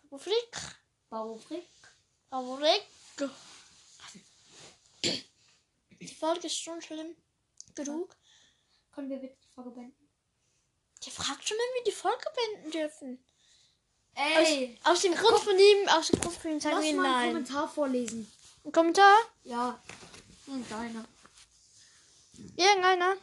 Babu 0.01 0.17
Freak. 0.17 0.57
Papo 1.09 1.37
Freak. 1.37 1.67
Babu 2.29 2.57
Freak. 2.57 2.83
Die 5.99 6.07
Folge 6.07 6.47
ist 6.47 6.57
schon 6.57 6.81
schlimm. 6.81 7.15
Genug. 7.75 8.15
Können 8.91 9.09
wir 9.09 9.17
bitte 9.17 9.37
die 9.41 9.47
Folge 9.53 9.71
beenden? 9.71 10.09
Der 11.05 11.11
fragt 11.11 11.47
schon, 11.47 11.57
wenn 11.57 11.83
wir 11.83 11.91
die 11.91 11.95
Folge 11.97 12.25
beenden 12.35 12.71
dürfen. 12.71 13.25
Ey! 14.13 14.77
Aus, 14.83 14.91
aus 14.91 15.01
dem 15.01 15.15
Grund 15.15 15.39
von 15.39 15.57
ihm, 15.57 15.87
aus 15.89 16.07
dem 16.07 16.19
Grund 16.19 16.35
von 16.35 16.51
ihm 16.51 16.59
sagen 16.59 16.75
Lass 16.75 16.85
wir 16.85 16.95
mal 16.95 17.05
einen 17.05 17.13
nein. 17.13 17.27
Kommentar 17.29 17.69
vorlesen. 17.69 18.31
Ein 18.65 18.71
Kommentar? 18.71 19.17
Ja. 19.43 19.81
Irgendeiner. 20.45 21.05
Irgendeiner? 22.57 23.15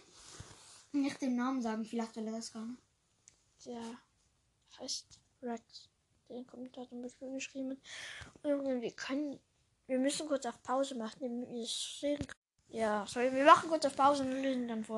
Nicht 0.92 1.20
den 1.20 1.36
Namen 1.36 1.60
sagen, 1.60 1.84
vielleicht 1.84 2.16
will 2.16 2.26
er 2.26 2.32
das 2.32 2.52
gar 2.52 2.64
nicht. 2.64 2.82
Der 3.66 3.98
heißt 4.80 5.20
Rex. 5.42 5.88
Den 6.28 6.46
Kommentar 6.46 6.86
zum 6.88 7.02
Beispiel 7.02 7.32
geschrieben. 7.32 7.80
Und 8.42 8.82
wir 8.82 8.92
können. 8.92 9.40
Wir 9.86 9.98
müssen 9.98 10.28
kurz 10.28 10.44
auf 10.44 10.62
Pause 10.62 10.94
machen, 10.94 11.20
damit 11.20 11.48
wir 11.48 11.62
es 11.62 12.00
sehen 12.00 12.18
können. 12.18 12.38
Ja, 12.68 13.06
sorry, 13.08 13.32
wir 13.32 13.44
machen 13.44 13.70
kurz 13.70 13.86
auf 13.86 13.96
Pause 13.96 14.24
und 14.24 14.42
lösen 14.42 14.68
dann 14.68 14.84
vor. 14.84 14.96